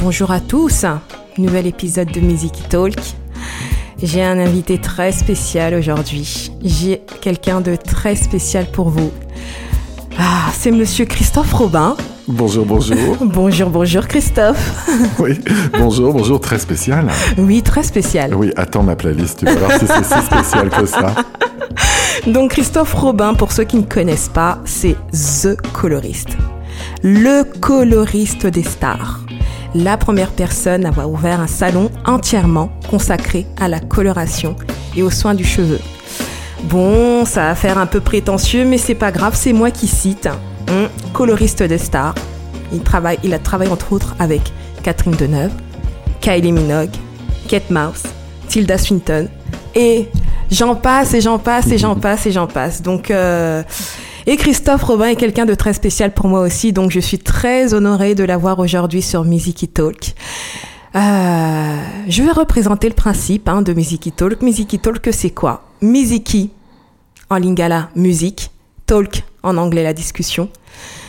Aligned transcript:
Bonjour 0.00 0.30
à 0.30 0.40
tous, 0.40 0.84
nouvel 1.38 1.66
épisode 1.66 2.10
de 2.10 2.20
Music 2.20 2.68
Talk. 2.68 2.94
J'ai 4.02 4.22
un 4.22 4.38
invité 4.38 4.78
très 4.78 5.12
spécial 5.12 5.74
aujourd'hui. 5.74 6.50
J'ai 6.62 7.02
quelqu'un 7.20 7.60
de 7.60 7.76
très 7.76 8.16
spécial 8.16 8.66
pour 8.66 8.90
vous. 8.90 9.12
Ah, 10.18 10.50
c'est 10.52 10.70
monsieur 10.70 11.04
Christophe 11.04 11.52
Robin. 11.52 11.96
Bonjour, 12.28 12.66
bonjour. 12.66 13.16
bonjour, 13.20 13.70
bonjour 13.70 14.06
Christophe. 14.06 14.88
oui, 15.18 15.40
bonjour, 15.78 16.12
bonjour, 16.12 16.40
très 16.40 16.58
spécial. 16.58 17.08
Oui, 17.38 17.62
très 17.62 17.82
spécial. 17.82 18.34
Oui, 18.34 18.52
attends 18.56 18.82
ma 18.82 18.96
playlist, 18.96 19.38
tu 19.38 19.44
vas 19.46 19.54
voir 19.54 19.72
si 19.78 19.86
c'est 19.86 20.04
si 20.04 20.26
spécial 20.26 20.70
que 20.70 20.86
ça. 20.86 21.14
Donc 22.26 22.52
Christophe 22.52 22.94
Robin, 22.94 23.34
pour 23.34 23.52
ceux 23.52 23.64
qui 23.64 23.76
ne 23.76 23.82
connaissent 23.82 24.30
pas, 24.30 24.58
c'est 24.64 24.96
The 25.12 25.56
Colorist. 25.72 26.36
Le 27.02 27.44
coloriste 27.60 28.46
des 28.46 28.62
stars. 28.62 29.23
La 29.74 29.96
première 29.96 30.30
personne 30.30 30.84
à 30.84 30.88
avoir 30.88 31.10
ouvert 31.10 31.40
un 31.40 31.48
salon 31.48 31.90
entièrement 32.06 32.70
consacré 32.88 33.44
à 33.60 33.68
la 33.68 33.80
coloration 33.80 34.54
et 34.96 35.02
aux 35.02 35.10
soins 35.10 35.34
du 35.34 35.44
cheveu. 35.44 35.80
Bon, 36.64 37.24
ça 37.24 37.48
va 37.48 37.54
faire 37.56 37.78
un 37.78 37.86
peu 37.86 38.00
prétentieux, 38.00 38.64
mais 38.64 38.78
c'est 38.78 38.94
pas 38.94 39.10
grave, 39.10 39.34
c'est 39.34 39.52
moi 39.52 39.72
qui 39.72 39.88
cite. 39.88 40.28
Hum, 40.68 40.88
coloriste 41.12 41.62
des 41.64 41.78
stars. 41.78 42.14
Il, 42.72 42.80
travaille, 42.82 43.18
il 43.24 43.34
a 43.34 43.38
travaillé 43.40 43.70
entre 43.70 43.92
autres 43.92 44.14
avec 44.20 44.42
Catherine 44.84 45.16
Deneuve, 45.16 45.52
Kylie 46.20 46.52
Minogue, 46.52 46.90
Kate 47.48 47.70
Mouse, 47.70 48.04
Tilda 48.48 48.78
Swinton 48.78 49.28
et 49.74 50.08
j'en 50.50 50.76
passe 50.76 51.14
et 51.14 51.20
j'en 51.20 51.38
passe 51.38 51.66
et 51.72 51.78
j'en 51.78 51.96
passe 51.96 52.26
et 52.26 52.32
j'en 52.32 52.46
passe. 52.46 52.80
Donc 52.80 53.10
euh, 53.10 53.62
et 54.26 54.36
Christophe 54.36 54.82
Robin 54.84 55.06
est 55.06 55.16
quelqu'un 55.16 55.44
de 55.44 55.54
très 55.54 55.72
spécial 55.72 56.12
pour 56.12 56.28
moi 56.28 56.40
aussi, 56.40 56.72
donc 56.72 56.90
je 56.90 57.00
suis 57.00 57.18
très 57.18 57.74
honorée 57.74 58.14
de 58.14 58.24
l'avoir 58.24 58.58
aujourd'hui 58.58 59.02
sur 59.02 59.24
Music 59.24 59.72
Talk. 59.72 60.14
Euh, 60.96 61.76
je 62.08 62.22
vais 62.22 62.30
représenter 62.30 62.88
le 62.88 62.94
principe 62.94 63.48
hein, 63.48 63.62
de 63.62 63.72
Music 63.72 64.14
Talk. 64.16 64.42
Music 64.42 64.80
Talk, 64.80 65.08
c'est 65.12 65.30
quoi? 65.30 65.64
Miziki 65.82 66.50
en 67.30 67.36
lingala, 67.36 67.90
musique, 67.96 68.50
talk 68.86 69.24
en 69.42 69.56
anglais, 69.56 69.82
la 69.82 69.92
discussion. 69.92 70.48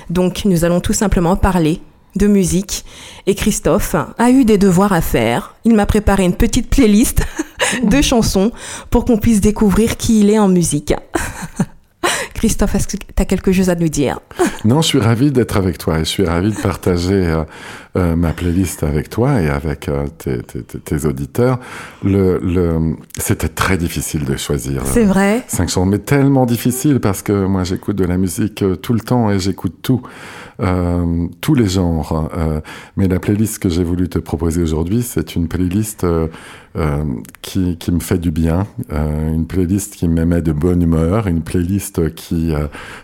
Donc 0.10 0.46
nous 0.46 0.64
allons 0.66 0.82
tout 0.82 0.94
simplement 0.94 1.36
parler 1.36 1.82
de 2.16 2.28
musique 2.28 2.86
et 3.28 3.36
Christophe 3.36 3.96
a 4.18 4.30
eu 4.30 4.46
des 4.46 4.58
devoirs 4.58 4.94
à 4.94 5.02
faire. 5.02 5.56
Il 5.66 5.76
m'a 5.76 5.86
préparé 5.86 6.24
une 6.24 6.36
petite 6.36 6.70
playlist 6.70 7.22
de 7.84 8.02
chansons 8.02 8.52
pour 8.90 9.06
qu'on 9.06 9.18
puisse 9.18 9.42
découvrir 9.42 9.98
qui 9.98 10.22
il 10.22 10.30
est 10.30 10.40
en 10.40 10.48
musique. 10.48 10.94
Christophe, 12.36 12.76
est-ce 12.76 12.88
que 12.88 12.98
tu 12.98 13.22
as 13.22 13.26
quelque 13.26 13.52
chose 13.52 13.70
à 13.70 13.76
nous 13.76 13.88
dire? 13.88 14.20
Non, 14.66 14.82
je 14.82 14.88
suis 14.88 15.00
ravi 15.00 15.32
d'être 15.32 15.58
avec 15.58 15.78
toi 15.78 15.96
et 15.96 16.00
je 16.00 16.10
suis 16.10 16.26
ravi 16.26 16.52
de 16.52 16.62
partager 16.62 17.44
euh, 17.96 18.06
euh, 18.06 18.16
ma 18.16 18.34
playlist 18.34 18.84
avec 18.84 19.10
toi 19.10 19.42
et 19.42 19.50
avec 19.50 19.90
euh, 19.90 20.06
tes, 20.18 20.42
tes, 20.42 20.62
tes, 20.62 21.06
auditeurs. 21.06 21.60
Le, 22.04 22.40
le... 22.40 22.96
C'était 23.18 23.50
très 23.50 23.78
difficile 23.78 24.26
de 24.26 24.36
choisir. 24.38 24.84
C'est 24.86 25.06
vrai. 25.06 25.44
Cinq 25.48 25.70
chansons, 25.70 25.86
mais 25.86 26.00
tellement 26.00 26.46
difficile 26.46 27.00
parce 27.00 27.22
que 27.22 27.46
moi 27.46 27.64
j'écoute 27.64 27.96
de 27.96 28.06
la 28.06 28.18
musique 28.18 28.64
tout 28.82 28.94
le 28.94 29.00
temps 29.00 29.32
et 29.32 29.40
j'écoute 29.40 29.76
tout. 29.82 30.02
Euh, 30.62 31.28
tous 31.42 31.54
les 31.54 31.68
genres. 31.68 32.30
Euh, 32.38 32.62
mais 32.96 33.08
la 33.08 33.20
playlist 33.20 33.60
que 33.60 33.68
j'ai 33.68 33.84
voulu 33.84 34.08
te 34.08 34.20
proposer 34.20 34.62
aujourd'hui, 34.62 35.02
c'est 35.02 35.36
une 35.36 35.50
playlist 35.50 36.06
euh, 36.06 36.28
qui, 37.42 37.78
qui, 37.78 37.92
me 37.92 38.00
fait 38.00 38.18
du 38.18 38.32
bien, 38.32 38.66
une 38.90 39.48
playlist 39.48 39.96
qui 39.96 40.08
me 40.08 40.26
met 40.26 40.42
de 40.42 40.52
bonne 40.52 40.82
humeur, 40.82 41.28
une 41.28 41.42
playlist 41.42 42.14
qui 42.16 42.54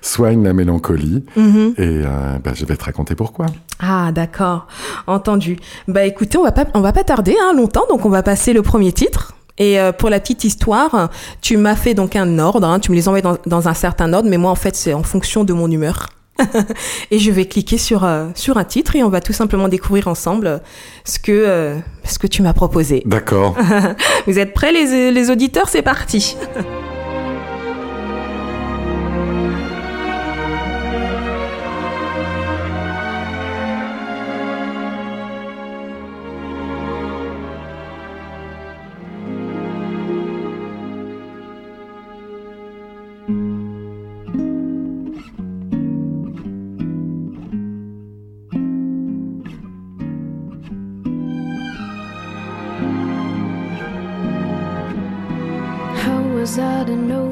soigne 0.02 0.44
la 0.44 0.54
mélancolie. 0.54 1.24
Mm-hmm. 1.38 1.82
Et 1.82 2.04
bah, 2.44 2.52
je 2.54 2.66
vais 2.66 2.76
te 2.76 2.84
raconter 2.84 3.16
pourquoi. 3.16 3.46
Ah 3.80 4.12
d'accord, 4.12 4.68
entendu. 5.08 5.58
Bah 5.88 6.06
écoutez, 6.06 6.38
on 6.38 6.44
va 6.44 6.52
pas 6.52 6.66
on 6.74 6.82
va 6.82 6.94
pas 6.94 7.04
tarder 7.04 7.36
hein, 7.42 7.54
longtemps, 7.54 7.86
donc 7.90 8.06
on 8.06 8.10
va 8.10 8.24
passer 8.24 8.54
le 8.54 8.62
premier 8.62 8.92
titre. 8.92 9.34
Et 9.58 9.78
pour 10.00 10.10
la 10.10 10.20
petite 10.20 10.44
histoire, 10.44 11.12
tu 11.42 11.56
m'as 11.56 11.76
fait 11.76 11.94
donc 11.94 12.16
un 12.16 12.40
ordre, 12.40 12.66
hein, 12.68 12.80
tu 12.80 12.90
me 12.90 12.96
les 12.96 13.08
envoies 13.08 13.22
dans, 13.22 13.38
dans 13.46 13.68
un 13.68 13.76
certain 13.76 14.12
ordre, 14.12 14.28
mais 14.28 14.38
moi 14.38 14.50
en 14.50 14.56
fait 14.56 14.76
c'est 14.76 14.94
en 14.94 15.04
fonction 15.04 15.44
de 15.44 15.54
mon 15.54 15.70
humeur. 15.70 16.08
et 17.12 17.20
je 17.20 17.32
vais 17.32 17.46
cliquer 17.46 17.78
sur, 17.78 18.04
euh, 18.04 18.28
sur 18.36 18.58
un 18.58 18.64
titre 18.64 18.96
et 18.96 19.04
on 19.04 19.10
va 19.10 19.22
tout 19.22 19.34
simplement 19.34 19.68
découvrir 19.68 20.08
ensemble 20.08 20.62
ce 21.06 21.20
que, 21.20 21.32
euh, 21.32 21.78
ce 22.04 22.20
que 22.20 22.28
tu 22.28 22.42
m'as 22.42 22.54
proposé. 22.54 23.04
D'accord. 23.06 23.56
Vous 24.28 24.40
êtes 24.40 24.54
prêts 24.54 24.72
les, 24.72 25.12
les 25.12 25.30
auditeurs? 25.30 25.70
C'est 25.70 25.82
parti. 25.82 26.36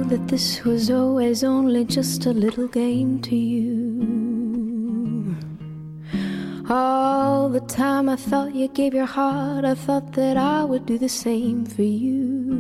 That 0.09 0.27
this 0.27 0.63
was 0.63 0.89
always 0.89 1.43
only 1.43 1.85
just 1.85 2.25
a 2.25 2.31
little 2.31 2.67
game 2.67 3.21
to 3.21 3.35
you? 3.35 5.35
All 6.67 7.47
the 7.47 7.61
time 7.61 8.09
I 8.09 8.15
thought 8.15 8.55
you 8.55 8.69
gave 8.69 8.95
your 8.95 9.05
heart, 9.05 9.65
I 9.65 9.75
thought 9.75 10.13
that 10.13 10.35
I 10.35 10.63
would 10.63 10.87
do 10.87 10.97
the 10.97 11.09
same 11.09 11.63
for 11.63 11.83
you. 11.83 12.58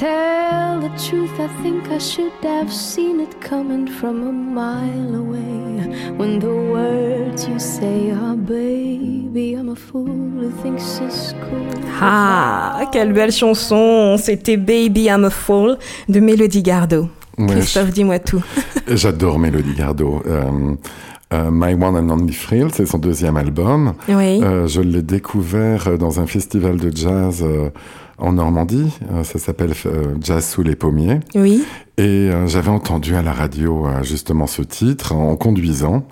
Tell 0.00 0.80
the 0.80 0.88
truth, 0.96 1.38
I 1.38 1.48
think 1.62 1.90
I 1.90 1.98
should 1.98 2.32
have 2.42 2.72
seen 2.72 3.20
it 3.20 3.38
coming 3.38 3.86
from 3.86 4.26
a 4.26 4.32
mile 4.32 5.14
away. 5.14 5.92
When 6.16 6.38
the 6.38 6.54
words 6.72 7.46
you 7.46 7.58
say 7.58 8.10
are, 8.10 8.34
baby, 8.34 9.52
I'm 9.52 9.68
a 9.68 9.76
fool 9.76 10.06
who 10.06 10.50
thinks 10.62 11.00
it's 11.02 11.34
cool. 11.42 11.68
Ah, 12.00 12.88
quelle 12.90 13.12
belle 13.12 13.30
chanson! 13.30 14.16
C'était 14.16 14.56
Baby, 14.56 15.10
I'm 15.10 15.26
a 15.26 15.30
fool 15.30 15.76
de 16.08 16.18
Mélodie 16.18 16.62
Gardot. 16.62 17.06
Christophe, 17.36 17.90
dis-moi 17.90 18.20
tout. 18.20 18.42
J'adore 18.88 19.38
Mélodie 19.38 19.74
Gardot. 19.74 20.22
Euh, 20.26 20.76
euh, 21.32 21.50
My 21.52 21.74
One 21.74 21.96
and 21.96 22.10
Only 22.10 22.34
Thrill, 22.34 22.68
c'est 22.72 22.86
son 22.86 22.98
deuxième 22.98 23.36
album. 23.36 23.94
Oui. 24.08 24.42
Euh, 24.42 24.66
je 24.66 24.80
l'ai 24.80 25.02
découvert 25.02 25.96
dans 25.96 26.18
un 26.18 26.26
festival 26.26 26.76
de 26.76 26.90
jazz 26.94 27.44
euh, 27.46 27.70
en 28.20 28.32
Normandie. 28.32 28.92
Euh, 29.12 29.24
ça 29.24 29.38
s'appelle 29.38 29.72
euh, 29.86 30.14
Jazz 30.20 30.48
sous 30.48 30.62
les 30.62 30.76
pommiers. 30.76 31.20
Oui. 31.34 31.64
Et 31.98 32.30
j'avais 32.46 32.70
entendu 32.70 33.14
à 33.14 33.20
la 33.20 33.34
radio 33.34 33.86
justement 34.00 34.46
ce 34.46 34.62
titre 34.62 35.12
en 35.12 35.36
conduisant. 35.36 36.06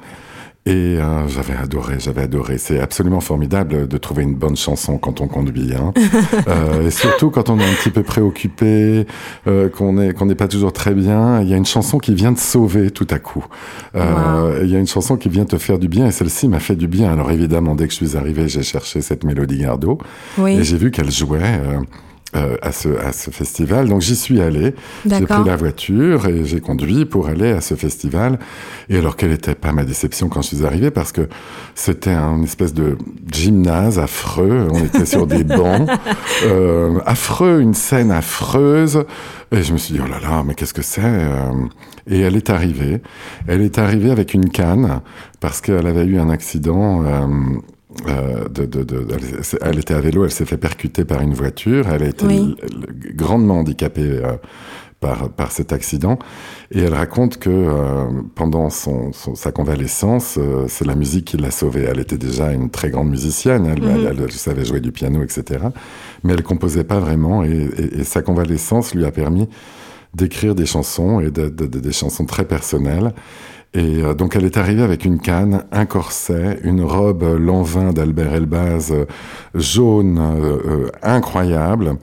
Et 0.69 0.99
euh, 0.99 1.27
j'avais 1.29 1.55
adoré, 1.55 1.95
j'avais 1.99 2.21
adoré. 2.21 2.59
C'est 2.59 2.79
absolument 2.79 3.21
formidable 3.21 3.89
de 3.89 3.97
trouver 3.97 4.23
une 4.23 4.34
bonne 4.34 4.56
chanson 4.56 4.99
quand 4.99 5.23
on 5.23 5.27
conduit. 5.27 5.73
Hein. 5.75 5.95
euh, 6.49 6.87
et 6.87 6.91
surtout 6.91 7.31
quand 7.31 7.49
on 7.49 7.59
est 7.59 7.65
un 7.65 7.73
petit 7.73 7.89
peu 7.89 8.03
préoccupé, 8.03 9.06
euh, 9.47 9.71
qu'on 9.71 9.95
n'est 9.95 10.12
qu'on 10.12 10.27
n'est 10.27 10.34
pas 10.34 10.47
toujours 10.47 10.75
très 10.75 10.93
bien. 10.93 11.41
Il 11.41 11.49
y 11.49 11.55
a 11.55 11.56
une 11.56 11.65
chanson 11.65 11.99
qui 11.99 12.15
vient 12.15 12.34
te 12.34 12.41
sauver 12.41 12.91
tout 12.91 13.06
à 13.09 13.19
coup. 13.19 13.47
Euh, 13.95 14.59
wow. 14.59 14.62
Il 14.62 14.71
y 14.71 14.77
a 14.77 14.79
une 14.79 14.87
chanson 14.87 15.17
qui 15.17 15.31
vient 15.31 15.47
te 15.47 15.56
faire 15.56 15.79
du 15.79 15.89
bien 15.89 16.06
et 16.06 16.12
celle-ci 16.12 16.49
m'a 16.49 16.61
fait 16.61 16.77
du 16.77 16.87
bien. 16.87 17.11
Alors 17.11 17.31
évidemment, 17.31 17.75
dès 17.75 17.87
que 17.87 17.95
je 17.95 18.05
suis 18.05 18.19
arrivé, 18.19 18.47
j'ai 18.50 18.62
cherché 18.62 19.00
cette 19.00 19.25
mélodie 19.25 19.61
Gardot. 19.61 19.97
Oui. 20.37 20.53
Et 20.53 20.65
j'ai 20.65 20.77
vu 20.77 20.91
qu'elle 20.91 21.11
jouait. 21.11 21.61
Euh, 22.37 22.49
euh, 22.49 22.56
à, 22.61 22.72
ce, 22.72 22.89
à 22.89 23.12
ce 23.12 23.31
festival. 23.31 23.89
Donc 23.89 24.03
j'y 24.03 24.15
suis 24.15 24.41
allé, 24.41 24.75
j'ai 25.06 25.25
pris 25.25 25.44
la 25.44 25.56
voiture 25.56 26.27
et 26.27 26.44
j'ai 26.44 26.61
conduit 26.61 27.06
pour 27.06 27.28
aller 27.28 27.50
à 27.50 27.61
ce 27.62 27.75
festival. 27.75 28.39
Et 28.91 28.99
alors 28.99 29.16
quelle 29.16 29.33
était 29.33 29.55
pas 29.55 29.72
ma 29.72 29.84
déception 29.84 30.28
quand 30.28 30.43
je 30.43 30.56
suis 30.56 30.67
arrivé? 30.67 30.91
Parce 30.91 31.12
que 31.12 31.28
c'était 31.75 32.12
un 32.12 32.43
espèce 32.43 32.75
de 32.75 32.99
gymnase 33.32 33.99
affreux. 33.99 34.69
On 34.70 34.85
était 34.85 35.06
sur 35.06 35.26
des 35.26 35.43
bancs, 35.44 35.88
euh, 36.44 36.99
affreux, 37.06 37.61
une 37.61 37.75
scène 37.75 38.11
affreuse. 38.11 39.05
Et 39.50 39.62
je 39.62 39.73
me 39.73 39.79
suis 39.79 39.94
dit 39.94 40.00
oh 40.05 40.08
là 40.08 40.20
là, 40.20 40.43
mais 40.47 40.55
qu'est-ce 40.55 40.75
que 40.75 40.82
c'est 40.82 41.00
Et 42.06 42.20
elle 42.20 42.37
est 42.37 42.50
arrivée. 42.50 43.00
Elle 43.47 43.62
est 43.62 43.79
arrivée 43.79 44.11
avec 44.11 44.35
une 44.35 44.50
canne 44.50 45.00
parce 45.41 45.61
qu'elle 45.61 45.87
avait 45.87 46.05
eu 46.05 46.19
un 46.19 46.29
accident. 46.29 47.05
Euh, 47.05 47.08
euh, 47.08 47.61
de, 48.50 48.67
de, 48.67 48.83
de, 48.85 49.06
elle, 49.62 49.79
était 49.79 49.95
à 49.95 50.00
vélo, 50.00 50.25
elle 50.25 50.31
s'est 50.31 50.45
fait 50.45 50.56
percuter 50.56 51.05
par 51.05 51.21
une 51.21 51.35
voiture, 51.35 51.87
elle 51.93 52.03
a 52.03 52.09
été 52.09 52.25
oui. 52.27 52.56
grandement 53.15 53.59
handicapée 53.59 54.03
euh, 54.03 54.37
par, 55.00 55.31
par 55.31 55.53
cet 55.53 55.73
accident. 55.73 56.19
Et 56.71 56.81
elle 56.81 56.95
raconte 56.95 57.39
que 57.39 57.50
euh, 57.50 58.06
pendant 58.35 58.69
son, 58.71 59.12
son, 59.12 59.35
sa 59.35 59.53
convalescence, 59.53 60.39
euh, 60.39 60.65
c'est 60.69 60.87
la 60.87 60.95
musique 60.95 61.27
qui 61.27 61.37
l'a 61.37 61.50
sauvée. 61.50 61.87
Elle 61.91 62.00
était 62.00 62.19
déjà 62.19 62.53
une 62.53 62.71
très 62.71 62.91
grande 62.91 63.11
musicienne, 63.11 63.67
elle, 63.67 63.83
Mhm. 63.83 63.89
mm 63.89 63.97
-hmm. 63.97 64.09
elle, 64.11 64.21
elle, 64.25 64.33
savait 64.33 64.65
jouer 64.65 64.81
du 64.81 64.93
piano, 64.93 65.23
etc. 65.23 65.43
Mais 66.25 66.33
elle 66.35 66.43
composait 66.43 66.85
pas 66.85 67.00
vraiment 67.00 67.45
et, 67.45 67.69
et, 67.83 68.00
et 68.00 68.05
sa 68.05 68.23
convalescence 68.23 68.95
lui 68.95 69.05
a 69.05 69.12
permis 69.12 69.49
d'écrire 70.15 70.55
des 70.55 70.67
chansons 70.67 71.21
et 71.21 71.31
de, 71.31 71.49
de, 71.49 71.67
de, 71.67 71.81
des 71.81 71.93
chansons 71.93 72.27
très 72.27 72.45
personnelles. 72.45 73.12
Et 73.75 74.03
euh, 74.03 74.15
donc 74.15 74.35
elle 74.37 74.44
est 74.44 74.56
arrivée 74.56 74.82
avec 74.82 75.05
une 75.05 75.20
canne, 75.20 75.65
un 75.73 75.87
corset, 75.87 76.59
une 76.62 76.82
robe 76.82 77.23
Lanvin 77.38 77.93
d'Albert 77.93 78.35
Elbaz 78.35 78.94
jaune 79.55 80.20
incroyable. 81.03 81.97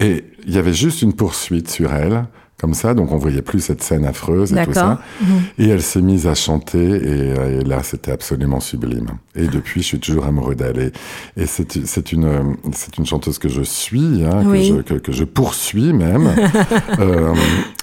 Et 0.00 0.24
il 0.46 0.54
y 0.54 0.58
avait 0.58 0.74
juste 0.74 1.02
une 1.02 1.14
poursuite 1.14 1.70
sur 1.70 1.92
elle 1.92 2.26
comme 2.58 2.74
ça, 2.74 2.94
donc 2.94 3.12
on 3.12 3.18
voyait 3.18 3.42
plus 3.42 3.60
cette 3.60 3.82
scène 3.82 4.04
affreuse 4.04 4.52
et 4.52 4.64
tout 4.64 4.72
ça. 4.72 5.00
Mhm. 5.20 5.28
Et 5.58 5.68
elle 5.68 5.82
s'est 5.82 6.00
mise 6.00 6.26
à 6.26 6.34
chanter 6.34 6.78
et, 6.78 7.58
et 7.58 7.64
là 7.64 7.82
c'était 7.82 8.12
absolument 8.12 8.60
sublime. 8.60 9.08
Et 9.36 9.48
depuis, 9.48 9.82
je 9.82 9.86
suis 9.86 10.00
toujours 10.00 10.24
amoureux 10.24 10.54
d'elle. 10.54 10.92
Et, 11.36 11.46
c'est, 11.46 12.12
une 12.12 12.56
c'est 12.72 12.96
une 12.96 13.06
chanteuse 13.06 13.38
que 13.38 13.48
je 13.48 13.62
suis, 13.62 14.24
hein, 14.24 14.44
que, 14.44 14.62
je, 14.62 14.74
que, 14.80 14.94
que, 14.94 15.12
je 15.12 15.24
poursuis 15.24 15.92
même. 15.92 16.30
euh, 16.98 17.34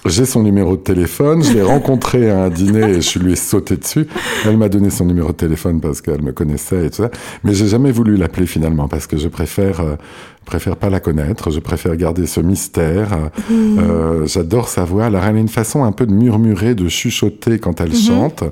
j'ai 0.06 0.26
son 0.26 0.42
numéro 0.42 0.76
de 0.76 0.82
téléphone. 0.82 1.44
Je 1.44 1.54
l'ai 1.54 1.62
rencontré 1.62 2.32
à 2.32 2.46
un 2.46 2.50
dîner 2.50 2.96
et 2.96 3.02
je 3.02 3.20
lui 3.20 3.34
ai 3.34 3.36
sauté 3.36 3.78
dessus. 3.78 4.08
Elle 4.46 4.58
m'a 4.58 4.70
donné 4.70 4.90
son 4.90 5.06
numéro 5.06 5.28
de 5.30 5.38
téléphone 5.38 5.80
parce 5.80 6.02
qu'elle 6.02 6.24
me 6.24 6.32
connaissait 6.32 6.88
et 6.88 6.90
tout 6.90 7.04
ça. 7.04 7.12
Mais 7.44 7.54
j'ai 7.54 7.68
jamais 7.68 7.92
voulu 7.92 8.18
l'appeler 8.18 8.48
finalement 8.48 8.88
parce 8.88 9.06
que 9.06 9.18
je 9.18 9.28
préfère 9.28 9.82
euh, 9.82 9.96
préfère 10.44 10.76
pas 10.76 10.90
la 10.90 11.00
connaître, 11.00 11.52
je 11.52 11.60
préfère 11.60 11.96
garder 11.96 12.28
ce 12.28 12.40
mystère. 12.40 13.18
Mmh. 13.50 13.80
Euh, 13.80 14.26
j'adore 14.26 14.68
sa 14.68 14.84
voix. 14.84 15.06
Alors 15.06 15.24
elle 15.24 15.38
a 15.38 15.40
une 15.40 15.48
façon 15.48 15.84
un 15.84 15.92
peu 15.92 16.06
de 16.06 16.14
murmurer, 16.14 16.76
de 16.76 16.88
chuchoter 16.88 17.60
quand 17.60 17.82
elle 17.82 17.92
mmh. 17.92 17.96
chante, 17.96 18.44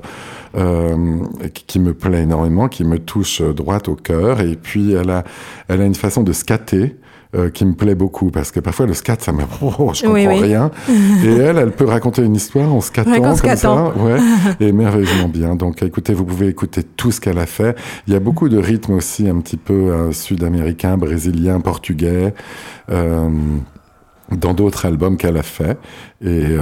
euh, 0.56 0.96
qui 1.66 1.78
me 1.78 1.94
plaît 1.94 2.22
énormément, 2.22 2.68
qui 2.68 2.84
me 2.84 2.98
touche 2.98 3.42
droite 3.42 3.88
au 3.88 3.94
cœur. 3.94 4.40
Et 4.40 4.56
puis 4.56 4.92
elle 4.92 5.10
a, 5.10 5.24
elle 5.68 5.80
a 5.80 5.86
une 5.86 5.94
façon 5.94 6.22
de 6.22 6.32
scatter. 6.32 6.96
Euh, 7.34 7.48
qui 7.48 7.64
me 7.64 7.72
plaît 7.72 7.94
beaucoup 7.94 8.30
parce 8.30 8.50
que 8.50 8.60
parfois 8.60 8.84
le 8.84 8.92
scat 8.92 9.16
ça 9.20 9.32
me 9.32 9.44
oh, 9.62 9.92
je 9.94 10.02
comprends 10.02 10.38
rien. 10.38 10.70
Et 11.24 11.30
elle 11.30 11.56
elle 11.56 11.70
peut 11.70 11.86
raconter 11.86 12.22
une 12.22 12.36
histoire 12.36 12.70
en 12.70 12.82
scattant 12.82 13.22
comme 13.22 13.56
ça 13.56 13.84
ouais 13.96 14.18
et 14.60 14.70
merveilleusement 14.70 15.28
bien. 15.28 15.56
Donc 15.56 15.82
écoutez 15.82 16.12
vous 16.12 16.26
pouvez 16.26 16.48
écouter 16.48 16.82
tout 16.82 17.10
ce 17.10 17.22
qu'elle 17.22 17.38
a 17.38 17.46
fait. 17.46 17.74
Il 18.06 18.12
y 18.12 18.16
a 18.16 18.20
beaucoup 18.20 18.50
de 18.50 18.58
rythmes 18.58 18.92
aussi 18.92 19.30
un 19.30 19.40
petit 19.40 19.56
peu 19.56 19.72
euh, 19.72 20.12
sud-américain 20.12 20.98
brésilien 20.98 21.60
portugais 21.60 22.34
euh, 22.90 23.30
dans 24.30 24.52
d'autres 24.52 24.84
albums 24.84 25.16
qu'elle 25.16 25.38
a 25.38 25.42
fait. 25.42 25.78
Et, 26.20 26.28
euh, 26.28 26.60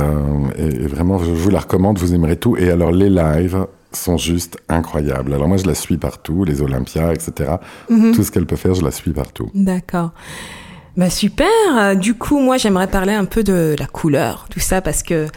et, 0.57 0.87
vraiment 0.87 1.19
je 1.19 1.33
vous 1.33 1.51
la 1.51 1.59
recommande 1.59 1.99
vous 1.99 2.15
aimerez 2.15 2.37
tout. 2.37 2.57
Et 2.57 2.71
alors 2.71 2.93
les 2.93 3.11
lives 3.11 3.67
sont 3.93 4.17
juste 4.17 4.59
incroyables. 4.69 5.35
Alors 5.35 5.49
moi, 5.49 5.57
je 5.57 5.67
la 5.67 5.75
suis 5.75 5.97
partout, 5.97 6.45
les 6.45 6.63
Olympias, 6.63 7.13
etc. 7.13 7.53
Mhm. 7.89 8.15
Tout 8.15 8.23
ce 8.23 8.31
qu'elle 8.31 8.47
peut 8.47 8.57
faire, 8.57 8.75
je 8.75 8.83
la 8.83 8.91
suis 8.91 9.13
partout. 9.13 9.51
D'accord. 9.55 10.11
Bah 10.97 11.11
super. 11.11 11.97
Du 11.97 12.15
coup, 12.15 12.41
moi, 12.41 12.57
j'aimerais 12.57 12.89
parler 12.89 13.13
un 13.13 13.25
peu 13.25 13.43
de 13.43 13.77
la 13.79 13.87
couleur, 13.87 14.47
tout 14.51 14.61
ça, 14.61 14.81
parce 14.81 15.03
que 15.03 15.29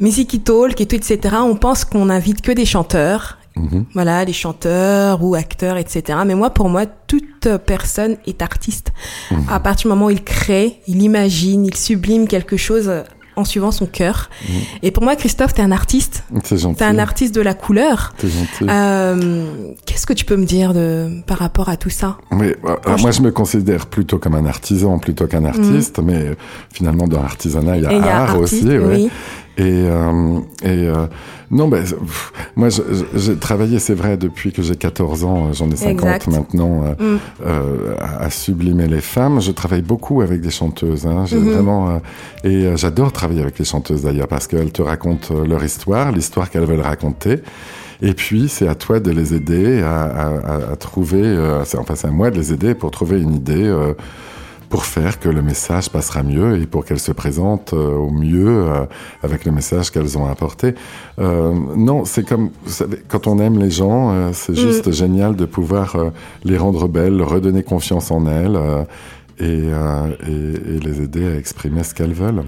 Music 0.00 0.42
Talk 0.44 0.80
et 0.80 0.86
tout, 0.86 0.96
etc. 0.96 1.36
On 1.40 1.56
pense 1.56 1.84
qu'on 1.84 2.08
invite 2.10 2.40
que 2.40 2.52
des 2.52 2.64
chanteurs. 2.64 3.38
Mhm. 3.56 3.84
Voilà, 3.94 4.24
des 4.24 4.32
chanteurs 4.32 5.22
ou 5.22 5.36
acteurs, 5.36 5.76
etc. 5.76 6.18
Mais 6.26 6.34
moi, 6.34 6.50
pour 6.50 6.68
moi, 6.68 6.86
toute 6.86 7.48
personne 7.64 8.16
est 8.26 8.42
artiste. 8.42 8.92
Mhm. 9.30 9.44
À 9.48 9.60
partir 9.60 9.88
du 9.88 9.94
moment 9.94 10.06
où 10.06 10.10
il 10.10 10.24
crée, 10.24 10.80
il 10.88 11.02
imagine, 11.02 11.64
il 11.64 11.76
sublime 11.76 12.26
quelque 12.26 12.56
chose 12.56 12.90
en 13.36 13.44
suivant 13.44 13.70
son 13.70 13.86
cœur. 13.86 14.30
Mmh. 14.42 14.52
Et 14.82 14.90
pour 14.90 15.02
moi, 15.02 15.16
Christophe, 15.16 15.54
tu 15.54 15.60
es 15.60 15.64
un 15.64 15.72
artiste. 15.72 16.24
C'est 16.44 16.58
gentil. 16.58 16.78
Tu 16.78 16.84
es 16.84 16.86
un 16.86 16.98
artiste 16.98 17.34
de 17.34 17.40
la 17.40 17.54
couleur. 17.54 18.12
C'est 18.18 18.28
gentil. 18.28 18.66
Euh, 18.68 19.72
Qu'est-ce 19.86 20.06
que 20.06 20.12
tu 20.12 20.24
peux 20.24 20.36
me 20.36 20.46
dire 20.46 20.74
de, 20.74 21.22
par 21.26 21.38
rapport 21.38 21.68
à 21.68 21.76
tout 21.76 21.90
ça? 21.90 22.18
Mais, 22.30 22.56
euh, 22.64 22.96
Moi, 22.98 23.10
je 23.10 23.20
me 23.20 23.30
considère 23.30 23.86
plutôt 23.86 24.18
comme 24.18 24.34
un 24.34 24.46
artisan 24.46 24.98
plutôt 24.98 25.26
qu'un 25.26 25.44
artiste, 25.44 25.98
mmh. 25.98 26.04
mais 26.04 26.36
finalement, 26.72 27.06
dans 27.06 27.22
l'artisanat, 27.22 27.76
il 27.76 27.82
y 27.82 27.86
a 27.86 28.16
art 28.16 28.38
aussi. 28.38 28.64
Oui. 28.64 29.10
Et, 29.56 29.62
euh, 29.62 30.40
et 30.62 30.88
euh, 30.88 31.06
non, 31.54 31.68
ben, 31.68 31.84
moi, 32.56 32.68
j'ai 33.14 33.36
travaillé, 33.36 33.78
c'est 33.78 33.94
vrai, 33.94 34.16
depuis 34.16 34.52
que 34.52 34.60
j'ai 34.60 34.74
14 34.74 35.24
ans, 35.24 35.52
j'en 35.52 35.70
ai 35.70 35.76
50 35.76 36.26
maintenant, 36.26 36.82
euh, 36.82 37.14
mm. 37.14 37.18
euh, 37.46 37.94
à, 38.00 38.28
sublimer 38.28 38.88
les 38.88 39.00
femmes. 39.00 39.40
Je 39.40 39.52
travaille 39.52 39.82
beaucoup 39.82 40.20
avec 40.20 40.40
des 40.40 40.50
chanteuses. 40.50 41.06
Hein. 41.06 41.26
J'ai 41.26 41.38
mm-hmm. 41.38 41.52
vraiment, 41.52 41.90
euh, 41.90 41.98
et 42.42 42.76
j'adore 42.76 43.12
travailler 43.12 43.40
avec 43.40 43.56
les 43.60 43.64
chanteuses 43.64 44.02
d'ailleurs, 44.02 44.26
parce 44.26 44.48
qu'elles 44.48 44.72
te 44.72 44.82
racontent 44.82 45.32
leur 45.46 45.62
histoire, 45.62 46.10
l'histoire 46.10 46.50
qu'elles 46.50 46.66
veulent 46.66 46.80
raconter. 46.80 47.38
Et 48.02 48.14
puis, 48.14 48.48
c'est 48.48 48.66
à 48.66 48.74
toi 48.74 48.98
de 48.98 49.12
les 49.12 49.32
aider 49.32 49.80
à, 49.80 50.02
à, 50.02 50.72
à 50.72 50.76
trouver, 50.76 51.38
enfin, 51.60 51.94
c'est 51.94 52.08
à 52.08 52.10
moi 52.10 52.32
de 52.32 52.36
les 52.36 52.52
aider 52.52 52.74
pour 52.74 52.90
trouver 52.90 53.20
une 53.20 53.32
idée 53.32 53.72
pour 54.74 54.86
faire 54.86 55.20
que 55.20 55.28
le 55.28 55.40
message 55.40 55.88
passera 55.88 56.24
mieux 56.24 56.60
et 56.60 56.66
pour 56.66 56.84
qu'elles 56.84 56.98
se 56.98 57.12
présentent 57.12 57.74
euh, 57.74 57.94
au 57.94 58.10
mieux 58.10 58.48
euh, 58.48 58.86
avec 59.22 59.44
le 59.44 59.52
message 59.52 59.92
qu'elles 59.92 60.18
ont 60.18 60.26
apporté. 60.26 60.74
Euh, 61.20 61.54
non, 61.76 62.04
c'est 62.04 62.26
comme, 62.26 62.50
vous 62.64 62.72
savez, 62.72 62.96
quand 63.06 63.28
on 63.28 63.38
aime 63.38 63.60
les 63.60 63.70
gens, 63.70 64.32
c'est 64.32 64.56
juste 64.56 64.88
mm. 64.88 64.92
génial 64.92 65.36
de 65.36 65.44
pouvoir 65.44 65.96
les 66.42 66.58
rendre 66.58 66.88
belles, 66.88 67.22
redonner 67.22 67.62
confiance 67.62 68.10
en 68.10 68.26
elles 68.26 68.58
et, 69.38 69.44
et, 69.44 70.26
et, 70.26 70.80
les 70.80 71.02
aider 71.02 71.24
à 71.24 71.36
exprimer 71.36 71.84
ce 71.84 71.94
qu'elles 71.94 72.12
veulent. 72.12 72.42